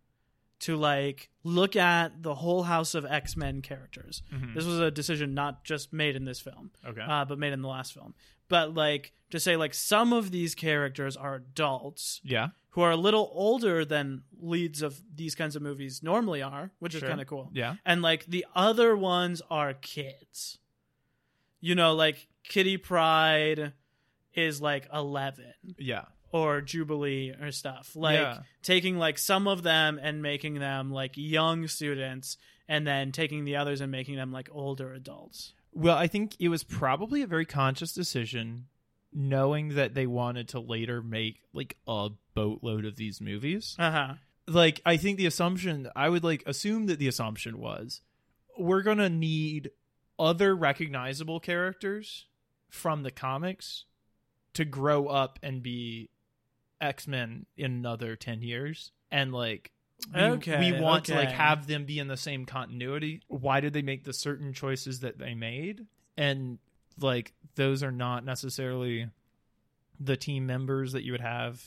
[0.60, 4.22] to like look at the whole house of X Men characters?
[4.54, 7.02] This was a decision not just made in this film, Okay.
[7.06, 8.14] uh, but made in the last film.
[8.48, 12.48] But like to say like some of these characters are adults yeah.
[12.74, 16.94] Who are a little older than leads of these kinds of movies normally are, which
[16.94, 17.50] is kind of cool.
[17.52, 17.74] Yeah.
[17.84, 20.58] And like the other ones are kids.
[21.60, 23.72] You know, like Kitty Pryde
[24.34, 26.04] is like 11 Yeah.
[26.32, 27.96] or Jubilee or stuff.
[27.96, 28.38] Like Yeah.
[28.62, 33.56] taking like some of them and making them like young students and then taking the
[33.56, 35.54] others and making them like older adults.
[35.72, 38.66] Well, I think it was probably a very conscious decision
[39.12, 43.76] knowing that they wanted to later make like a boatload of these movies.
[43.78, 44.14] Uh-huh.
[44.46, 48.00] like I think the assumption I would like assume that the assumption was
[48.58, 49.70] we're gonna need
[50.18, 52.26] other recognizable characters
[52.68, 53.84] from the comics
[54.54, 56.10] to grow up and be
[56.80, 59.70] X Men in another ten years, and like
[60.14, 63.22] we, Okay, we want to like have them be in the same continuity.
[63.28, 65.86] Why did they make the certain choices that they made?
[66.16, 66.58] And
[66.98, 69.08] like those are not necessarily
[69.98, 71.62] the team members that you would have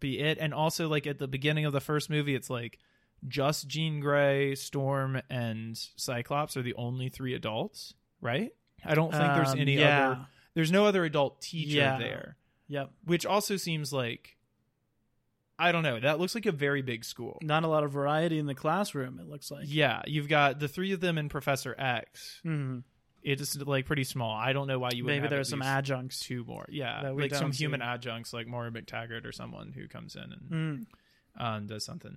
[0.00, 0.38] be it.
[0.40, 2.78] And also, like at the beginning of the first movie, it's like
[3.26, 8.52] just Jean Grey, Storm, and Cyclops are the only three adults, right?
[8.84, 10.10] I don't think there's Um, any yeah.
[10.10, 10.26] other.
[10.54, 11.98] There's no other adult teacher Yeah.
[11.98, 12.36] there,
[12.68, 12.90] Yep.
[13.04, 14.36] which also seems like
[15.60, 15.98] I don't know.
[15.98, 17.40] That looks like a very big school.
[17.42, 19.64] Not a lot of variety in the classroom, it looks like.
[19.66, 22.40] Yeah, you've got the three of them and Professor X.
[22.44, 22.84] Mhm.
[23.22, 24.34] It's like pretty small.
[24.34, 26.20] I don't know why you would Maybe there's some adjuncts.
[26.20, 26.66] two more.
[26.68, 27.64] Yeah, that we like some see.
[27.64, 30.86] human adjuncts, like Moira MacTaggert or someone who comes in and
[31.38, 32.16] um, does something.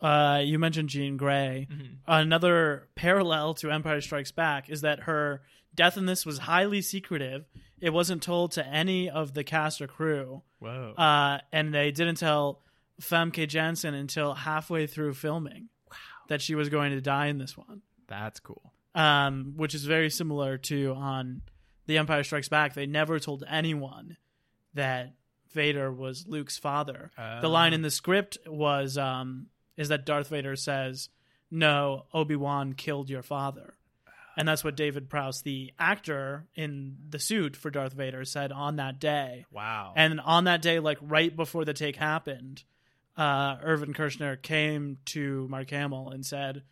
[0.00, 1.66] Uh, you mentioned Jean Grey.
[1.70, 1.96] Mhm.
[2.06, 5.42] Another parallel to Empire Strikes Back is that her
[5.74, 7.46] death in this was highly secretive.
[7.80, 10.92] It wasn't told to any of the cast or crew, Whoa.
[10.96, 12.62] uh, and they didn't tell
[13.00, 15.68] Famke Janssen until halfway through filming
[16.28, 17.82] that she was going to die in this one.
[18.06, 18.72] That's cool.
[18.96, 21.42] Um, which is very similar to on
[21.86, 22.74] The Empire Strikes Back.
[22.74, 24.16] They never told anyone
[24.74, 25.12] that
[25.52, 27.12] Vader was Luke's father.
[27.40, 31.10] the line in the script was um, is that Darth Vader says,
[31.50, 33.74] "No, Obi Wan killed your father,"
[34.36, 38.76] and that's what David Prowse, the actor in the suit for Darth Vader, said on
[38.76, 39.44] that day.
[39.52, 39.92] Wow.
[39.94, 42.64] And on that day, like right before the take happened,
[43.16, 46.62] uh, Irvin Kershner came to Mark Hamill and said,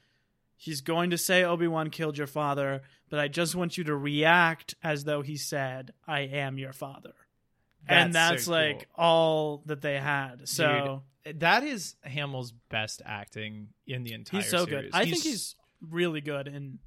[0.56, 3.96] He's going to say Obi Wan killed your father, but I just want you to
[3.96, 7.12] react as though he said, I am your father.
[7.86, 10.48] and that's so like all that they had.
[10.48, 14.40] So Dude, that is Hamill's best acting in the entire.
[14.40, 14.84] he's so series.
[14.86, 14.90] good.
[14.94, 15.54] I think he's
[15.90, 16.48] really good.
[16.48, 16.78] And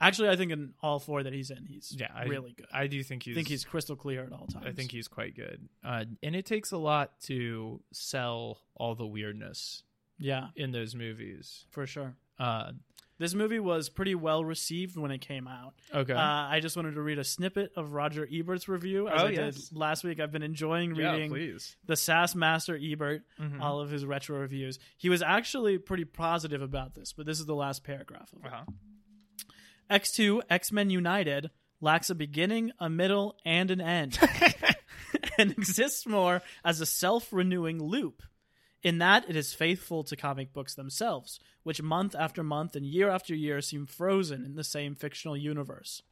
[0.00, 2.66] actually, I think in all four that he's in, he's yeah, I, really good.
[2.72, 3.34] I I do think he's.
[3.34, 4.66] think he's crystal clear at all times.
[4.66, 5.66] I think he's quite good.
[5.82, 9.82] Uh, and it takes a lot to sell all the weirdness
[10.18, 11.64] yeah, in those movies.
[11.70, 12.14] for sure.
[12.38, 12.72] Uh,
[13.18, 15.74] This movie was pretty well received when it came out.
[15.94, 16.12] okay.
[16.14, 19.30] Uh, I just wanted to read a snippet of Roger Ebert's review as Oh, I
[19.30, 19.68] yes.
[19.68, 20.18] did last week.
[20.18, 21.76] I've been enjoying yeah, reading please.
[21.86, 23.60] the SAS Master Ebert, Mhm.
[23.60, 24.80] all of his retro reviews.
[24.96, 28.52] He was actually pretty positive about this, but this is the last paragraph of it.
[28.52, 28.64] Uh-huh.
[29.90, 31.50] X2 X Men United
[31.80, 34.18] lacks a beginning, a middle, and an end,
[35.38, 38.22] and exists more as a self renewing loop.
[38.84, 43.08] In that, it is faithful to comic books themselves, which month after month and year
[43.08, 46.02] after year seem frozen in the same fictional universe.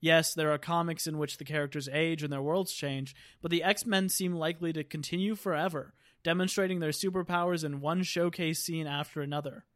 [0.00, 3.62] Yes, there are comics in which the characters age and their worlds change, but the
[3.62, 9.20] X Men seem likely to continue forever, demonstrating their superpowers in one showcase scene after
[9.20, 9.66] another.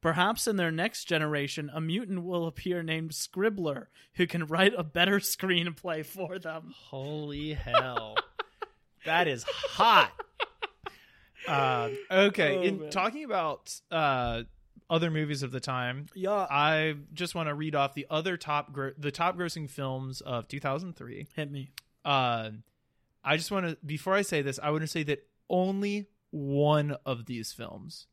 [0.00, 4.84] Perhaps in their next generation, a mutant will appear named Scribbler, who can write a
[4.84, 6.72] better screenplay for them.
[6.76, 8.16] Holy hell.
[9.04, 10.12] that is hot.
[11.48, 12.90] Uh, okay, Oh, in man.
[12.90, 14.42] talking about uh,
[14.90, 16.46] other movies of the time, Yeah.
[16.50, 20.48] I just want to read off the other top gro- the top grossing films of
[20.48, 21.28] 2003.
[21.34, 21.70] Hit me.
[22.04, 22.50] Uh,
[23.24, 26.96] I just want to before I say this, I want to say that only one
[27.06, 28.06] of these films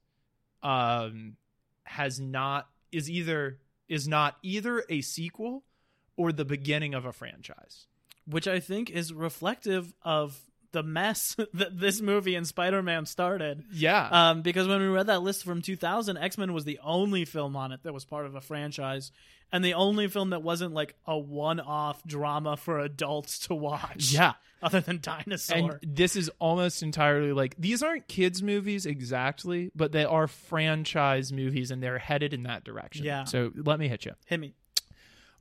[0.62, 1.36] um
[1.84, 3.60] has not is either
[3.90, 5.64] is not either a sequel
[6.16, 7.88] or the beginning of a franchise.
[8.26, 10.40] Which I think is reflective of
[10.74, 13.64] the mess that this movie and Spider Man started.
[13.72, 14.08] Yeah.
[14.12, 17.56] Um, because when we read that list from 2000, X Men was the only film
[17.56, 19.12] on it that was part of a franchise,
[19.52, 24.12] and the only film that wasn't like a one off drama for adults to watch.
[24.12, 24.34] yeah.
[24.64, 25.58] Other than Dinosaur.
[25.58, 31.34] And this is almost entirely like these aren't kids movies exactly, but they are franchise
[31.34, 33.06] movies and they're headed in that direction.
[33.06, 33.26] Yeah.
[33.26, 34.14] So let me hit you.
[34.26, 34.54] Hit me.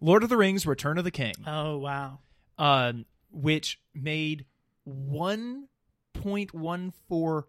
[0.01, 1.35] Lord of the Rings Return of the King.
[1.47, 2.19] Oh, wow.
[2.59, 4.45] um, which made
[4.89, 7.45] 1.14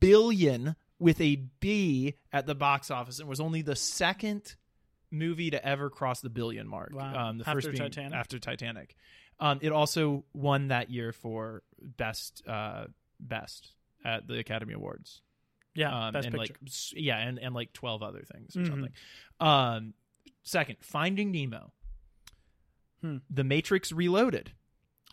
[0.00, 4.54] billion with a B at the box office and was only the second
[5.10, 6.92] movie to ever cross the billion mark.
[6.94, 7.28] Wow.
[7.30, 8.14] Um, the After first being Titanic?
[8.14, 8.96] after Titanic.
[9.38, 12.84] Um, it also won that year for best uh,
[13.18, 13.72] best
[14.04, 15.22] at the Academy Awards.
[15.74, 16.54] Yeah, Um, best and picture.
[16.62, 18.68] like yeah, and, and like twelve other things or Mhm.
[18.68, 18.92] something.
[19.40, 19.94] Um,
[20.42, 21.72] second, Finding Nemo.
[23.00, 23.18] Hmm.
[23.30, 24.52] The Matrix Reloaded.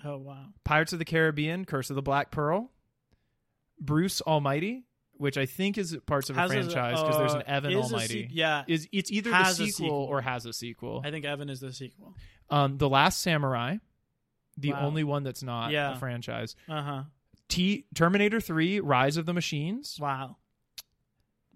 [0.05, 0.45] Oh, wow.
[0.63, 2.71] Pirates of the Caribbean, Curse of the Black Pearl,
[3.79, 7.45] Bruce Almighty, which I think is parts of a Has franchise because there's an uh,
[7.47, 8.23] Evan Almighty.
[8.23, 10.03] se- yeah, is it's either has the sequel, sequel.
[10.03, 11.01] or has a sequel.
[11.03, 12.15] I think Evan is the sequel.
[12.49, 13.77] Um, the Last Samurai,
[14.57, 14.85] the Wow.
[14.87, 15.93] only one that's not Yeah.
[15.93, 16.55] a franchise.
[16.69, 17.03] Uh huh.
[17.49, 19.97] T Terminator Three: Rise of the Machines.
[19.99, 20.37] Wow.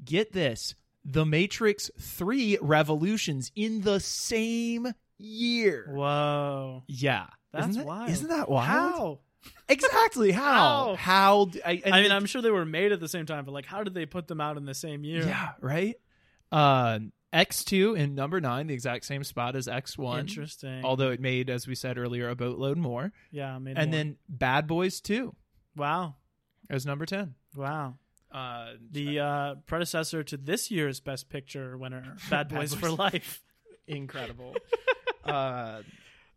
[0.04, 0.74] Get this:
[1.06, 4.88] The Matrix Three: Revolutions in the same
[5.18, 5.86] year.
[5.90, 6.84] Whoa.
[6.88, 8.10] Yeah, That's isn't that, wild.
[8.10, 8.68] Isn't that wild?
[8.68, 9.20] How?
[9.70, 10.96] Exactly how?
[10.96, 10.96] How?
[10.96, 11.46] How?
[11.46, 13.52] d- I, I mean, the- I'm sure they were made at the same time, but
[13.54, 15.26] like, how did they put them out in the same year?
[15.26, 15.96] Yeah, right.
[16.52, 17.00] Uh,
[17.34, 20.20] X2 in number nine, the exact same spot as X1.
[20.20, 20.84] Interesting.
[20.84, 23.12] Although it made, as we said earlier, a boatload more.
[23.32, 23.58] yeah.
[23.58, 23.98] Made And more.
[23.98, 25.34] then Bad Boys 2
[25.78, 26.16] wow,
[26.70, 27.36] as number 10.
[27.56, 27.96] wow.
[28.32, 32.80] Uh, The uh, predecessor to this year's Best Picture winner, Bad Bad Boys Boys.
[32.82, 33.42] for Life.
[33.88, 34.56] incredible.
[35.24, 35.82] uh,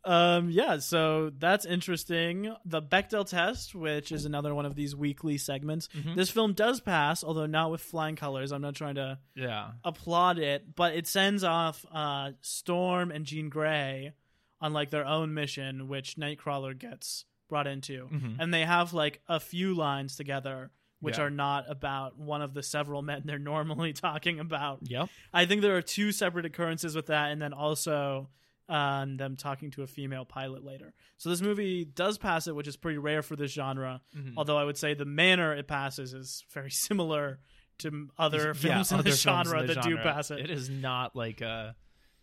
[0.05, 2.55] Um, yeah, so that's interesting.
[2.65, 5.89] The Bechdel test, which is another one of these weekly segments.
[5.89, 6.15] Mhm.
[6.15, 8.53] This film does pass, although not with flying colors.
[8.53, 9.73] I'm not trying to yeah.
[9.83, 14.13] applaud it, but it sends off uh, Storm and Jean Grey
[14.61, 18.37] on like their own mission, which Nightcrawler gets brought into, Mhm.
[18.39, 20.71] and they have like a few lines together.
[21.01, 21.25] Which Yeah.
[21.25, 23.39] are not about one of the several men they're
[23.87, 24.79] normally talking about.
[24.89, 25.11] Yep.
[25.35, 28.31] I think there are two separate occurrences with that, and then also
[28.69, 30.95] um, them talking to a female pilot later.
[31.19, 34.01] So this movie does pass it, which is pretty rare for this genre.
[34.17, 34.35] Mhm.
[34.37, 37.41] Although I would say the manner it passes is very similar
[37.79, 40.41] to other films Yeah, in other the genre in the that do pass it.
[40.41, 41.77] It is not like a.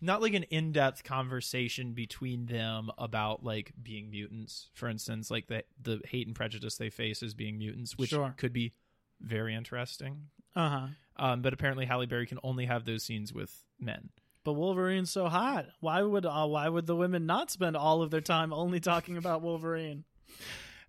[0.04, 5.62] Not like an in-depth conversation between them about like being mutants, for instance, like the
[5.80, 8.34] the hate and prejudice they face as being mutants, which Sure.
[8.36, 8.72] could be
[9.20, 10.26] very interesting.
[10.56, 10.86] Uh huh.
[11.24, 14.08] Um, but apparently Halle Berry can only have those scenes with men.
[14.44, 15.66] But Wolverine's so hot.
[15.80, 19.16] Why would uh, why would the women not spend all of their time only talking
[19.16, 20.04] about Wolverine?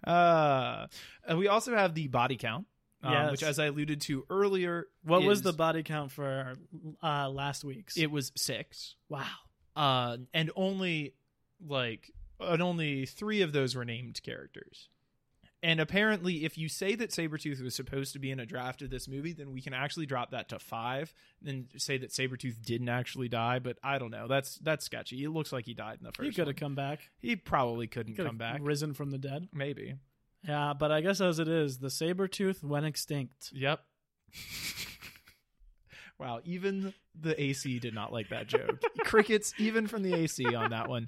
[0.04, 0.88] Uh,
[1.36, 2.66] we also have the body count,
[3.04, 3.32] um, Yes.
[3.32, 6.56] which, as I alluded to earlier, What was the body count for
[7.02, 7.96] uh, last week's?
[7.98, 9.26] It was six, wow.
[9.76, 11.14] uh, and only
[11.66, 14.90] like, and only three of those were named characters.
[15.64, 18.90] And apparently, if you say that Sabretooth was supposed to be in a draft of
[18.90, 21.14] this movie, then we can actually drop that to five
[21.46, 23.60] and say that Sabretooth didn't actually die.
[23.60, 24.28] But I don't know.
[24.28, 25.24] That's that's sketchy.
[25.24, 27.00] It looks like he died in the first He could have come back.
[27.18, 28.60] He probably couldn't Could come back.
[28.62, 29.48] risen from the dead.
[29.54, 29.96] Maybe.
[30.46, 33.52] Yeah, but I guess as it is, the saber tooth went extinct.
[33.54, 33.80] Yep.
[36.20, 38.82] wow, even the AC did not like that joke.
[39.06, 41.08] Crickets, even from the AC on that one.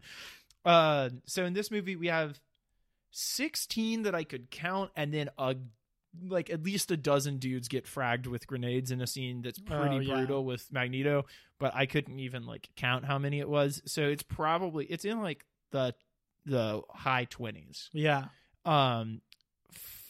[0.64, 2.40] Uh, so in this movie, we have
[3.18, 5.56] 16 that I could count, and then a
[6.24, 9.96] like at least a dozen dudes get fragged with grenades in a scene that's pretty
[9.96, 10.16] Oh, yeah.
[10.16, 11.26] brutal with Magneto,
[11.60, 13.82] but I couldn't even like count how many it was.
[13.86, 15.94] So it's probably it's in like the
[16.46, 17.90] the high 20s.
[17.92, 18.26] Yeah.
[18.66, 19.22] Um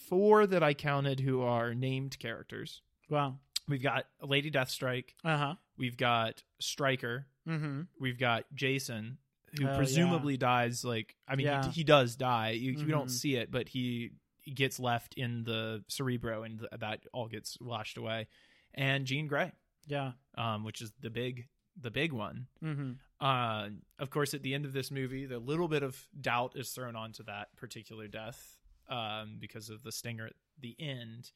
[0.08, 2.82] four that I counted who are named characters.
[3.10, 3.38] Wow.
[3.68, 5.16] We've got Lady Deathstrike.
[5.24, 5.54] Uh huh.
[5.78, 7.26] We've got Stryker.
[7.48, 7.82] Mm-hmm.
[8.00, 9.18] We've got Jason,
[9.58, 9.78] who Oh, yeah.
[9.78, 10.84] presumably dies.
[10.84, 11.66] Like, I mean, Yeah.
[11.66, 12.52] he, he does die.
[12.52, 13.12] You, you don't Mhm.
[13.12, 14.12] see it, but he,
[14.42, 18.28] he gets left in the Cerebro, and th- that all gets washed away.
[18.74, 19.52] And Jean Grey.
[19.88, 20.14] Yeah.
[20.38, 21.48] um, which is the big
[21.80, 22.48] the big one.
[22.64, 22.92] Mm-hmm.
[23.20, 23.68] Uh,
[24.00, 26.96] of course, at the end of this movie, the little bit of doubt is thrown
[26.96, 28.58] onto that particular death
[28.90, 31.32] um, because of the stinger at the end,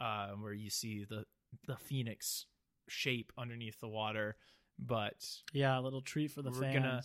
[0.00, 1.24] uh, where you see the
[1.66, 2.46] the phoenix
[2.88, 4.36] shape underneath the water.
[4.78, 6.74] But Yeah, a little treat for the We're fans.
[6.74, 7.02] gonna-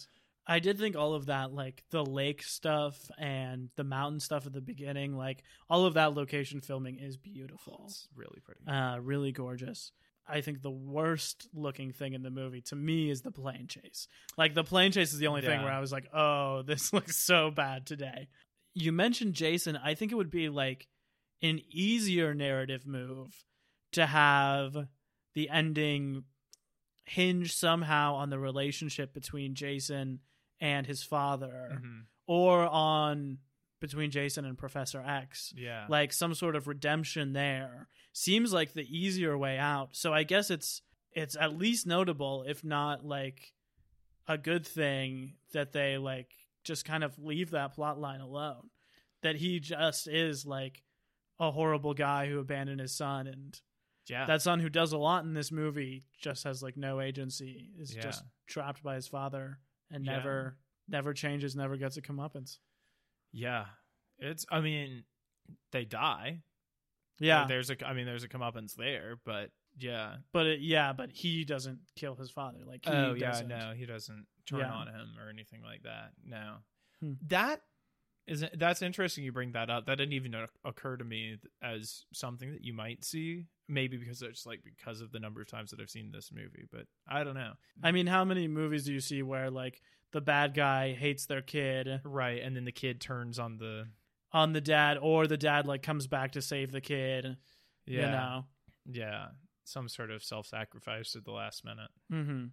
[0.49, 4.51] I did think all of that, like the lake stuff and the mountain stuff at
[4.51, 7.83] the beginning, like all of that location filming is beautiful.
[7.85, 8.65] it's really pretty.
[8.67, 9.91] Uh, really gorgeous.
[10.27, 14.07] I think the worst looking thing in the movie to me is the plane chase.
[14.37, 17.17] Like the plane chase is the only thing where I was like, "Oh, this looks
[17.17, 18.27] so bad today."
[18.73, 19.77] You mentioned Jason.
[19.77, 20.87] I think it would be like
[21.43, 23.45] an easier narrative move
[23.93, 24.75] to have
[25.35, 26.23] the ending
[27.05, 30.19] hinge somehow on the relationship between Jason
[30.61, 32.05] and his father Mhm.
[32.27, 33.39] or on
[33.79, 35.53] between Jason and Professor X.
[35.55, 39.95] Yeah, like some sort of redemption there seems like the easier way out.
[39.95, 40.81] So i guess it's
[41.13, 43.53] it's at least notable if not like
[44.27, 46.31] a good thing that they like
[46.63, 48.69] just kind of leave that plot line alone.
[49.21, 50.83] That he just is like
[51.39, 53.59] a horrible guy who abandoned his son and
[54.07, 57.71] yeah, that son who does a lot in this movie just has like no agency
[57.77, 58.01] is Yeah.
[58.01, 59.59] just trapped by his father
[59.91, 60.13] and Yeah.
[60.17, 60.57] never
[60.87, 62.57] never changes never gets a comeuppance
[63.31, 63.65] yeah.
[64.17, 64.45] It's.
[64.51, 65.03] I mean,
[65.71, 66.41] they die.
[67.19, 67.87] yeah there's a.
[67.87, 70.15] I mean, there's a comeuppance there, but yeah.
[70.33, 72.59] But it, yeah, but he doesn't kill his father.
[72.65, 73.47] Like he oh yeah, doesn't.
[73.47, 74.71] no, he doesn't turn Yeah.
[74.71, 76.11] on him or anything like that.
[76.25, 76.55] No,
[77.01, 77.13] Hmm.
[77.27, 77.61] that
[78.29, 79.23] is that's interesting.
[79.23, 79.85] You bring that up.
[79.87, 83.45] That didn't even occur to me as something that you might see.
[83.67, 86.65] Maybe because it's like because of the number of times that I've seen this movie,
[86.71, 87.53] but I don't know.
[87.83, 89.81] I mean, how many movies do you see where like
[90.11, 93.87] the bad guy hates their kid Right, and then the kid turns on the
[94.31, 97.37] on the dad, or the dad like comes back to save the kid?
[97.85, 98.45] yeah You know.
[98.91, 99.25] yeah
[99.65, 101.91] some sort of self sacrifice at the last minute.
[102.09, 102.45] hmm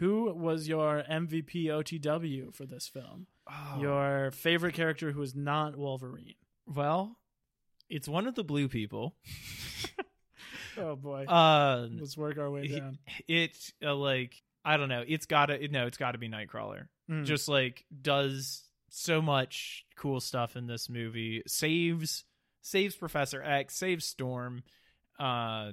[0.00, 3.26] Who was your MVP OTW for this film?
[3.48, 6.34] Oh, Your favorite character who is not Wolverine?
[6.66, 7.16] well,
[7.88, 9.14] it's one of the blue people.
[10.78, 12.98] Oh boy, Uh, let's work our way it, down.
[13.28, 15.02] it uh, like I don't know.
[15.06, 15.86] It's gotta it, no.
[15.86, 16.86] It's got to be Nightcrawler.
[17.10, 17.24] Mm.
[17.24, 21.42] Just like does so much cool stuff in this movie.
[21.46, 22.24] Saves
[22.62, 23.76] saves Professor X.
[23.76, 24.62] Saves Storm.
[25.18, 25.72] Uh,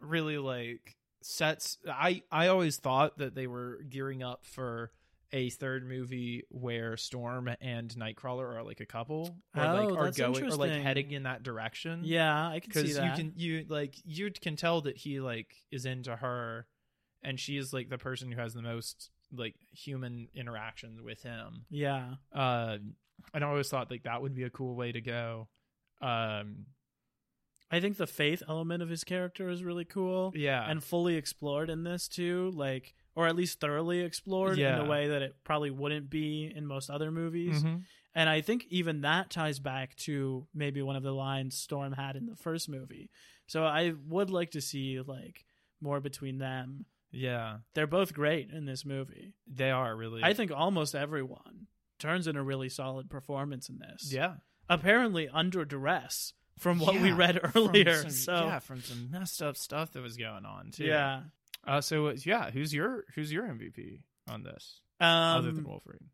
[0.00, 0.95] really like
[1.26, 1.78] sets.
[1.88, 4.92] I I always thought that they were gearing up for
[5.32, 10.10] a third movie where Storm and Nightcrawler are like a couple or Oh, like are
[10.12, 12.02] going or like heading in that direction.
[12.04, 15.54] Yeah, I can see because you can you like you can tell that he like
[15.72, 16.66] is into her
[17.22, 21.64] and she is like the person who has the most like human interaction with him.
[21.70, 22.76] Yeah, uh
[23.34, 25.48] and i always thought like that would be a cool way to go.
[26.00, 26.66] Um
[27.70, 30.32] I think the faith element of his character is really cool.
[30.36, 30.68] yeah.
[30.70, 35.08] and fully explored in this too like or at least thoroughly explored in a way
[35.08, 37.62] that it probably wouldn't be in most other movies.
[37.64, 37.82] Mhm.
[38.14, 42.14] and i think even that ties back to maybe one of the lines storm had
[42.16, 43.10] in the first movie.
[43.46, 45.44] So i would like to see like
[45.80, 46.86] more between them.
[47.12, 47.58] Yeah.
[47.74, 49.34] They're both great in this movie.
[49.46, 51.66] They are really i think almost everyone
[51.98, 54.12] turns in a really solid performance in this.
[54.12, 54.34] Yeah.
[54.68, 58.32] Apparently under duress from what we Yeah, read From earlier some- so.
[58.46, 60.84] yeah from some messed up stuff that was going on too.
[60.84, 61.22] Yeah.
[61.66, 65.08] Uh so uh, yeah who's your who's your mvp on this um,
[65.38, 66.08] other than wolverine?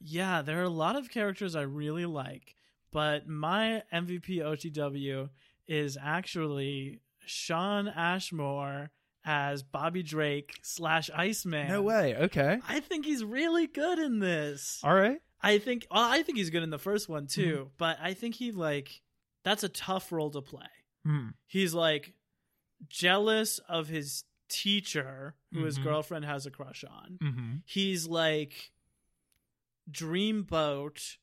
[0.00, 2.54] Yeah, there are a lot of characters I really like,
[2.90, 5.28] but my MVP OTW
[5.68, 8.90] is actually Shawn Ashmore
[9.24, 11.68] as Bobby Drake slash Iceman.
[11.68, 12.16] no way.
[12.16, 12.58] Okay.
[12.66, 14.80] I think he's really good in this.
[14.82, 15.20] all right.
[15.42, 18.34] I think well, I think he's good in the first one too, but I think
[18.34, 19.02] he like
[19.44, 20.68] that's a tough role to play.
[21.04, 21.28] Hmm.
[21.46, 22.14] He's like
[22.88, 25.84] jealous of his teacher who his Mhm.
[25.84, 27.54] girlfriend has a crush on mm-hmm.
[27.64, 28.72] he's like
[29.90, 31.16] dreamboat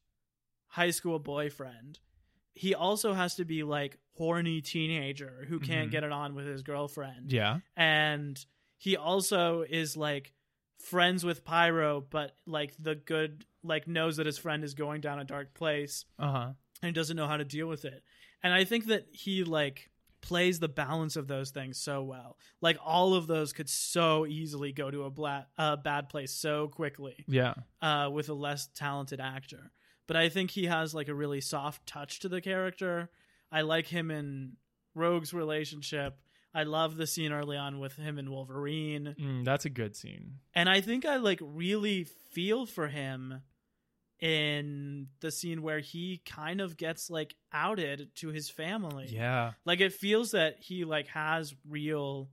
[0.68, 2.00] high school boyfriend
[2.54, 5.92] he also has to be like horny teenager who can't Mhm.
[5.92, 8.44] get it on with his girlfriend yeah and
[8.78, 10.34] he also is like
[10.80, 15.20] friends with pyro but like the good like knows that his friend is going down
[15.20, 18.04] a dark place uh-huh and he doesn't know how to deal with it.
[18.44, 19.90] And I think that he like
[20.22, 22.38] plays the balance of those things so well.
[22.62, 26.68] Like all of those could so easily go to a bla- uh, bad place so
[26.68, 29.72] quickly yeah uh, with a less talented actor.
[30.08, 33.10] But I think he has like a really soft touch to the character.
[33.52, 34.54] I like him in
[34.96, 36.18] Rogue's relationship.
[36.54, 39.16] I love the scene early on with him and Wolverine.
[39.20, 40.40] Mm, that's a good scene.
[40.56, 43.42] And I think I like really feel for him
[44.20, 49.08] in the scene where he kind of gets like outed to his family.
[49.10, 49.52] Yeah.
[49.66, 52.30] Like it feels that he like has real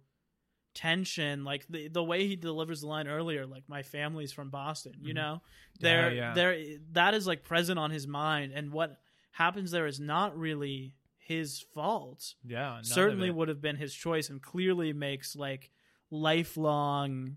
[0.74, 4.93] tension like the the way he delivers the line earlier like my family's from Boston
[5.01, 5.15] you Mhm.
[5.16, 5.43] know
[5.78, 6.35] there yeah.
[6.35, 6.61] there
[6.94, 8.98] that is like present on his mind and what
[9.31, 14.43] happens there is not really his fault Yeah, certainly would have been his choice and
[14.43, 15.70] clearly makes like
[16.11, 17.36] lifelong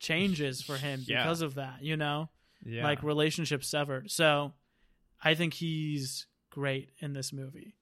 [0.00, 1.22] changes for him Yeah.
[1.22, 2.30] because of that you know
[2.64, 2.84] yeah.
[2.84, 4.52] like relationships severed so
[5.22, 7.74] i think he's great in this movie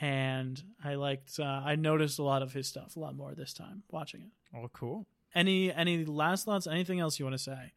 [0.00, 3.52] and i liked uh, i noticed a lot of his stuff a lot more this
[3.52, 5.06] time watching it oh, cool.
[5.34, 7.72] any any last thoughts anything else you want to say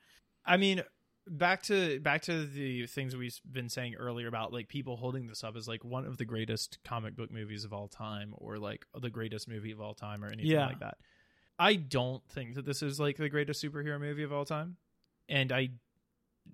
[0.49, 0.81] I mean,
[1.27, 5.43] back to back to the things we've been saying earlier about like people holding this
[5.43, 8.85] up as like one of the greatest comic book movies of all time, or like
[8.97, 10.68] the greatest movie of all time, or anything Yeah.
[10.68, 10.99] like that.
[11.59, 14.77] I don't think that this is like the greatest superhero movie of all time,
[15.27, 15.72] and I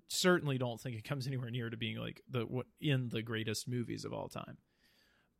[0.08, 3.68] certainly don't think it comes anywhere near to being like the what in the greatest
[3.68, 4.58] movies of all time.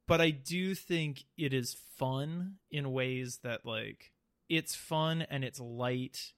[0.07, 4.13] But I do think it is fun in ways that like
[4.49, 6.33] it's fun and it's light.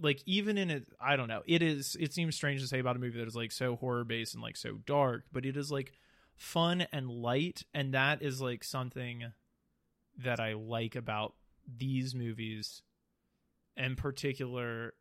[0.00, 1.42] Like even in it i don't know.
[1.46, 4.04] It is it seems strange to say about a movie that is like so horror
[4.04, 5.92] based and like so dark but it is like
[6.38, 9.24] fun and light and that is like something
[10.18, 11.34] that i like about
[11.76, 12.80] these movies
[13.76, 14.94] in particular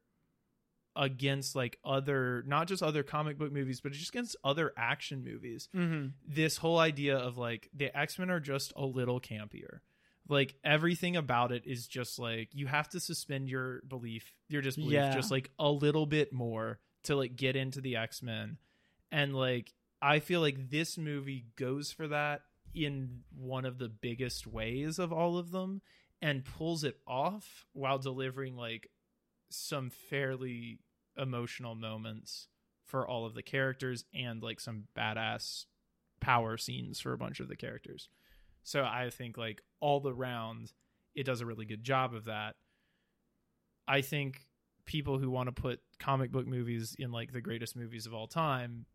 [0.97, 5.69] against like other not just other comic book movies but just against other action movies
[5.75, 6.07] mm-hmm.
[6.27, 9.79] this whole idea of like the X-Men are just a little campier.
[10.27, 14.93] Like everything about it is just like you have to suspend your belief, your disbelief
[14.93, 15.13] Yeah.
[15.13, 18.57] just like a little bit more to like get into the X-Men.
[19.11, 19.71] And like
[20.01, 22.41] I feel like this movie goes for that
[22.73, 25.81] in one of the biggest ways of all of them
[26.21, 28.89] and pulls it off while delivering like
[29.49, 30.79] some fairly
[31.17, 32.47] emotional moments
[32.85, 35.65] for all of the characters and like some badass
[36.19, 38.09] power scenes for a bunch of the characters.
[38.63, 40.71] So I think like all the round
[41.15, 42.55] it does a really good job of that.
[43.87, 44.45] I think
[44.85, 48.27] people who want to put comic book movies in like the greatest movies of all
[48.27, 48.85] time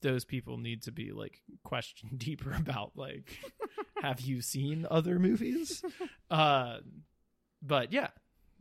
[0.00, 3.38] those people need to be like questioned deeper about like
[4.02, 5.82] have you seen other movies
[6.30, 6.78] uh
[7.62, 8.08] but yeah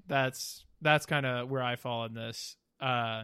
[0.08, 3.24] that's that's kind of where i fall in this uh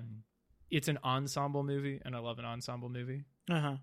[0.69, 3.75] it's an ensemble movie and i love an ensemble movie uh-huh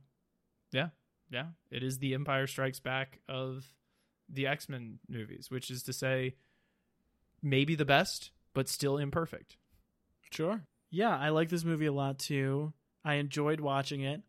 [0.73, 0.89] yeah
[1.31, 1.47] yeah.
[1.71, 3.65] it is the empire strikes back of
[4.29, 6.35] the x-men movies which is to say
[7.43, 9.57] maybe the best but still imperfect
[10.31, 10.63] Sure.
[10.91, 12.73] Yeah, I like this movie a lot too.
[13.05, 14.23] I enjoyed watching it,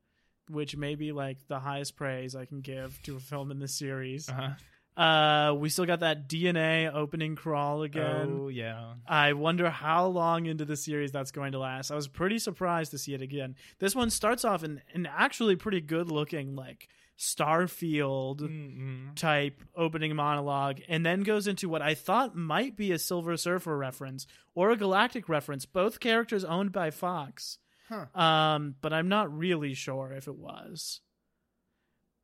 [0.49, 3.77] which may be like the highest praise I can give to a film in this
[3.77, 4.29] series.
[4.29, 4.51] uh-huh.
[4.99, 8.39] Uh, we still got that DNA opening crawl again.
[8.41, 11.89] oh yeah I wonder how long into the series that's going to last.
[11.89, 13.55] I was pretty surprised to see it again.
[13.79, 19.15] This one starts off in an actually pretty good looking like Starfield Mm-mm.
[19.15, 23.77] type opening monologue and then goes into what I thought might be a Silver Surfer
[23.77, 27.57] reference or a Galactus reference, both characters owned by Fox.
[27.87, 28.05] Huh.
[28.19, 31.01] Um, but I'm not really sure if it was.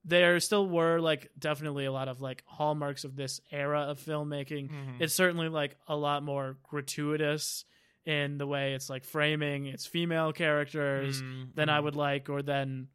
[0.08, 4.70] There still were like definitely a lot of like hallmarks of this era of filmmaking.
[4.70, 5.02] Mhm.
[5.02, 7.66] It's certainly like a lot more gratuitous
[8.06, 11.84] in the way it's like framing its female characters Mm, than I mm.
[11.86, 12.90] would like, or than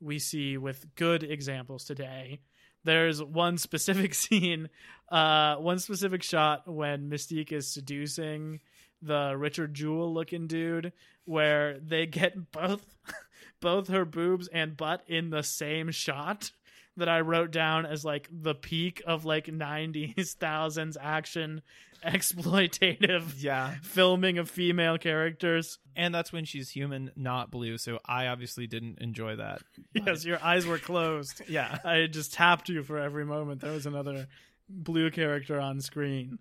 [0.00, 2.40] we see with good examples today.
[2.84, 4.70] There's one specific scene,
[5.10, 8.60] uh, one specific shot when Mystique is seducing
[9.02, 10.92] the Richard Jewell looking dude,
[11.26, 12.82] where they get both
[13.60, 16.50] both her boobs and butt in the same shot
[16.96, 21.62] that I wrote down as like the peak of like 90s thousands action
[22.06, 25.78] exploitative yeah filming of female characters.
[25.96, 29.62] and that's when she's human not blue so i obviously didn't enjoy that
[29.94, 31.40] Yes, your eyes were closed.
[31.48, 33.60] yeah I just tapped you for every moment.
[33.62, 34.26] There was another
[34.68, 36.38] blue character on screen.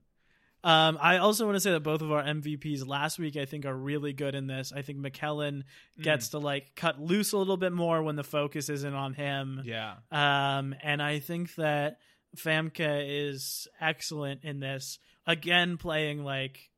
[0.65, 3.67] Um, I also want to say that both of our MVPs last week, I think,
[3.67, 4.73] are really good in this.
[4.75, 5.61] I think McKellen
[6.01, 9.61] gets to like cut loose a little bit more when the focus isn't on him.
[9.63, 11.99] yeah Um, and I think that
[12.35, 14.97] Famke is excellent in this.
[15.27, 16.71] Again, playing like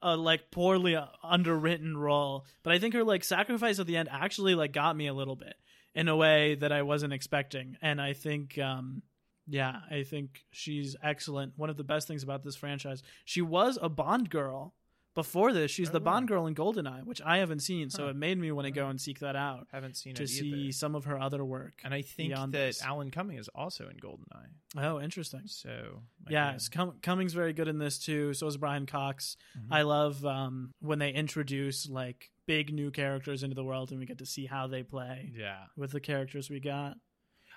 [0.00, 4.54] a like poorly underwritten role, but I think her like sacrifice at the end actually
[4.54, 5.54] like got me a little bit
[5.94, 7.76] in a way that I wasn't expecting.
[7.82, 9.02] And I think, um,
[9.46, 11.52] yeah, I think she's excellent.
[11.56, 14.74] One of the best things about this franchise, she was a Bond girl.
[15.14, 16.04] Before this, she's the Oh.
[16.04, 18.10] Bond girl in Goldeneye, which I haven't seen, so Huh.
[18.10, 20.46] it made me want to go and seek that out haven't seen to it see
[20.50, 20.72] either.
[20.72, 21.80] some of her other work.
[21.84, 22.82] and i think that this.
[22.82, 25.46] alan cumming is also in goldeneye Oh, interesting.
[25.46, 28.34] so Yeah, Com- Cummings very good in this too.
[28.34, 29.38] So is Brian Cox.
[29.56, 29.68] Mhm.
[29.70, 34.04] I love um, when they introduce like big new characters into the world, and we
[34.04, 36.98] get to see how they play yeah with the characters we got.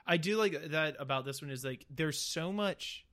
[0.08, 3.06] I do like that about this one is like there's so much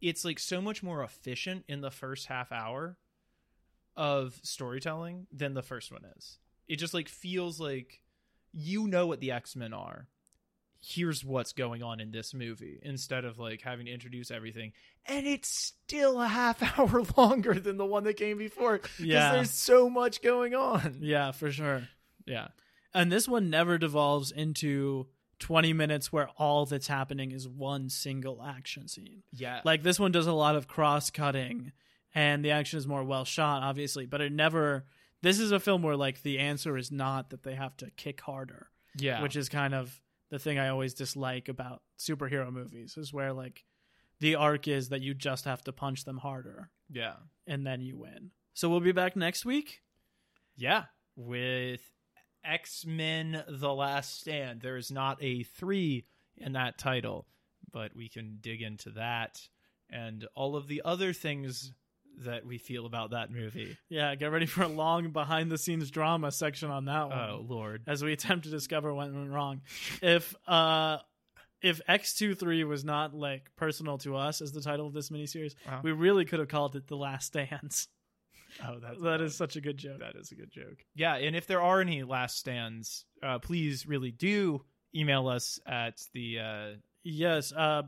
[0.00, 2.98] it's like so much more efficient in the first half hour
[3.96, 6.38] of storytelling than the first one is.
[6.68, 8.00] It just like feels like
[8.52, 10.08] you know what the X-Men are.
[10.80, 14.72] Here's what's going on in this movie instead of like having to introduce everything.
[15.06, 19.32] And it's still a half hour longer than the one that came before because Yeah.
[19.32, 20.98] there's so much going on.
[21.00, 21.88] Yeah, for sure.
[22.26, 22.48] Yeah.
[22.92, 25.06] And this one never devolves into
[25.38, 29.22] 20 minutes where all that's happening is one single action scene.
[29.32, 29.60] Yeah.
[29.64, 31.72] Like this one does a lot of cross cutting
[32.14, 34.84] and the action is more well shot, obviously, but it never.
[35.22, 38.20] This is a film where like the answer is not that they have to kick
[38.20, 39.22] harder, yeah.
[39.22, 40.00] which is kind of
[40.30, 43.64] the thing I always dislike about superhero movies is where like
[44.20, 47.14] the arc is that you just have to punch them harder yeah.
[47.46, 48.30] and then you win.
[48.52, 49.80] So we'll be back next week.
[50.56, 50.84] Yeah,
[51.16, 51.80] with
[52.44, 54.60] X Men: The Last Stand.
[54.60, 56.06] There is not a three
[56.36, 57.26] in that title,
[57.72, 59.40] but we can dig into that
[59.90, 61.72] and all of the other things
[62.18, 63.76] that we feel about that movie.
[63.88, 67.18] Yeah, get ready for a long behind the scenes drama section on that one.
[67.18, 69.62] Oh Lord, as we attempt to discover what went wrong.
[70.02, 70.98] If uh
[71.62, 75.80] if X23 was not like personal to us as the title of this miniseries, Wow.
[75.82, 77.88] we really could have called it The Last Dance.
[78.68, 80.00] oh that's That is such a good joke.
[80.00, 80.84] that is a good joke.
[80.94, 84.64] Yeah, and if there are any last stands, uh, please really do
[84.94, 87.82] email us at the uh, Yes, uh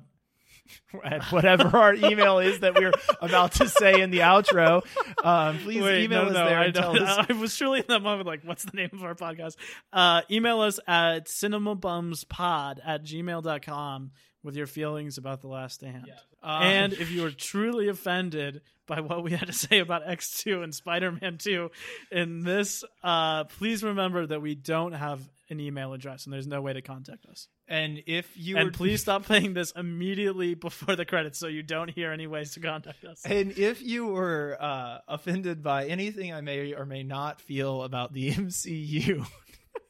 [1.05, 4.85] at whatever our email is that we're about to say in the outro.
[5.25, 7.81] Um, please wait, email no, us no, there I, and tell us I was truly
[7.81, 9.55] in that moment like, what's the name of our podcast?
[9.93, 14.11] Uh email us at cinemabumspod at gmail.com
[14.47, 16.11] with your feelings about The Last Stand.
[16.43, 20.63] Um, and if you were truly offended by what we had to say about X2
[20.63, 21.71] and Spider Man 2
[22.13, 25.21] in this, uh, please remember that we don't have
[25.51, 27.47] an email address and there's no way to contact us.
[27.69, 31.63] and if you And were please stop playing this immediately before the credits so you
[31.63, 33.23] don't hear any ways to contact us.
[33.25, 38.13] And if you were uh, offended by anything I may or may not feel about
[38.13, 39.25] the MCU,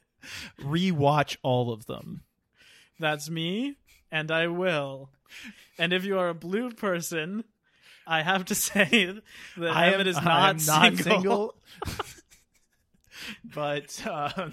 [0.61, 2.23] rewatch all of them.
[2.99, 3.77] That's me,
[4.11, 5.11] and I will.
[5.79, 7.45] And if you are a blue person,
[8.07, 9.15] I have to say
[9.57, 11.05] that I am, is not, not single.
[11.05, 11.55] single.
[13.55, 14.51] but uh,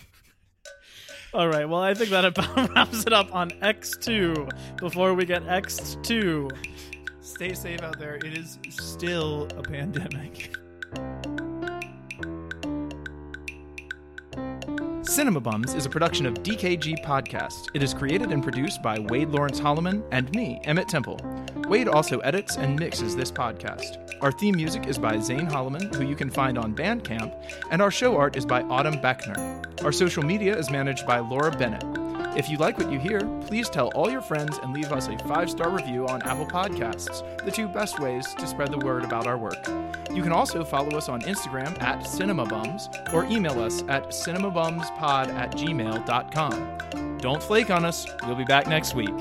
[1.34, 5.44] All right, well, I think that about wraps it up on X2 before we get
[5.46, 6.52] X2.
[7.22, 8.16] stay safe out there.
[8.16, 10.56] It is still a pandemic.
[15.04, 17.68] Cinema Bums is a production of DKG Podcast.
[17.74, 21.20] It is created and produced by Wade Lawrence Holloman and me, Emmett Temple.
[21.68, 23.98] Wade also edits and mixes this podcast.
[24.22, 27.34] Our theme music is by Zane Holloman, who you can find on Bandcamp,
[27.70, 29.84] and our show art is by Autumn Beckner.
[29.84, 31.84] Our social media is managed by Laura Bennett.
[32.36, 35.18] If you like what you hear, please tell all your friends and leave us a
[35.20, 39.28] five star review on Apple Podcasts, the two best ways to spread the word about
[39.28, 39.68] our work.
[40.12, 45.52] You can also follow us on Instagram at CinemaBums or email us at cinemabumspod at
[45.52, 47.18] gmail.com.
[47.20, 49.14] Don't flake on us, we'll be back next week.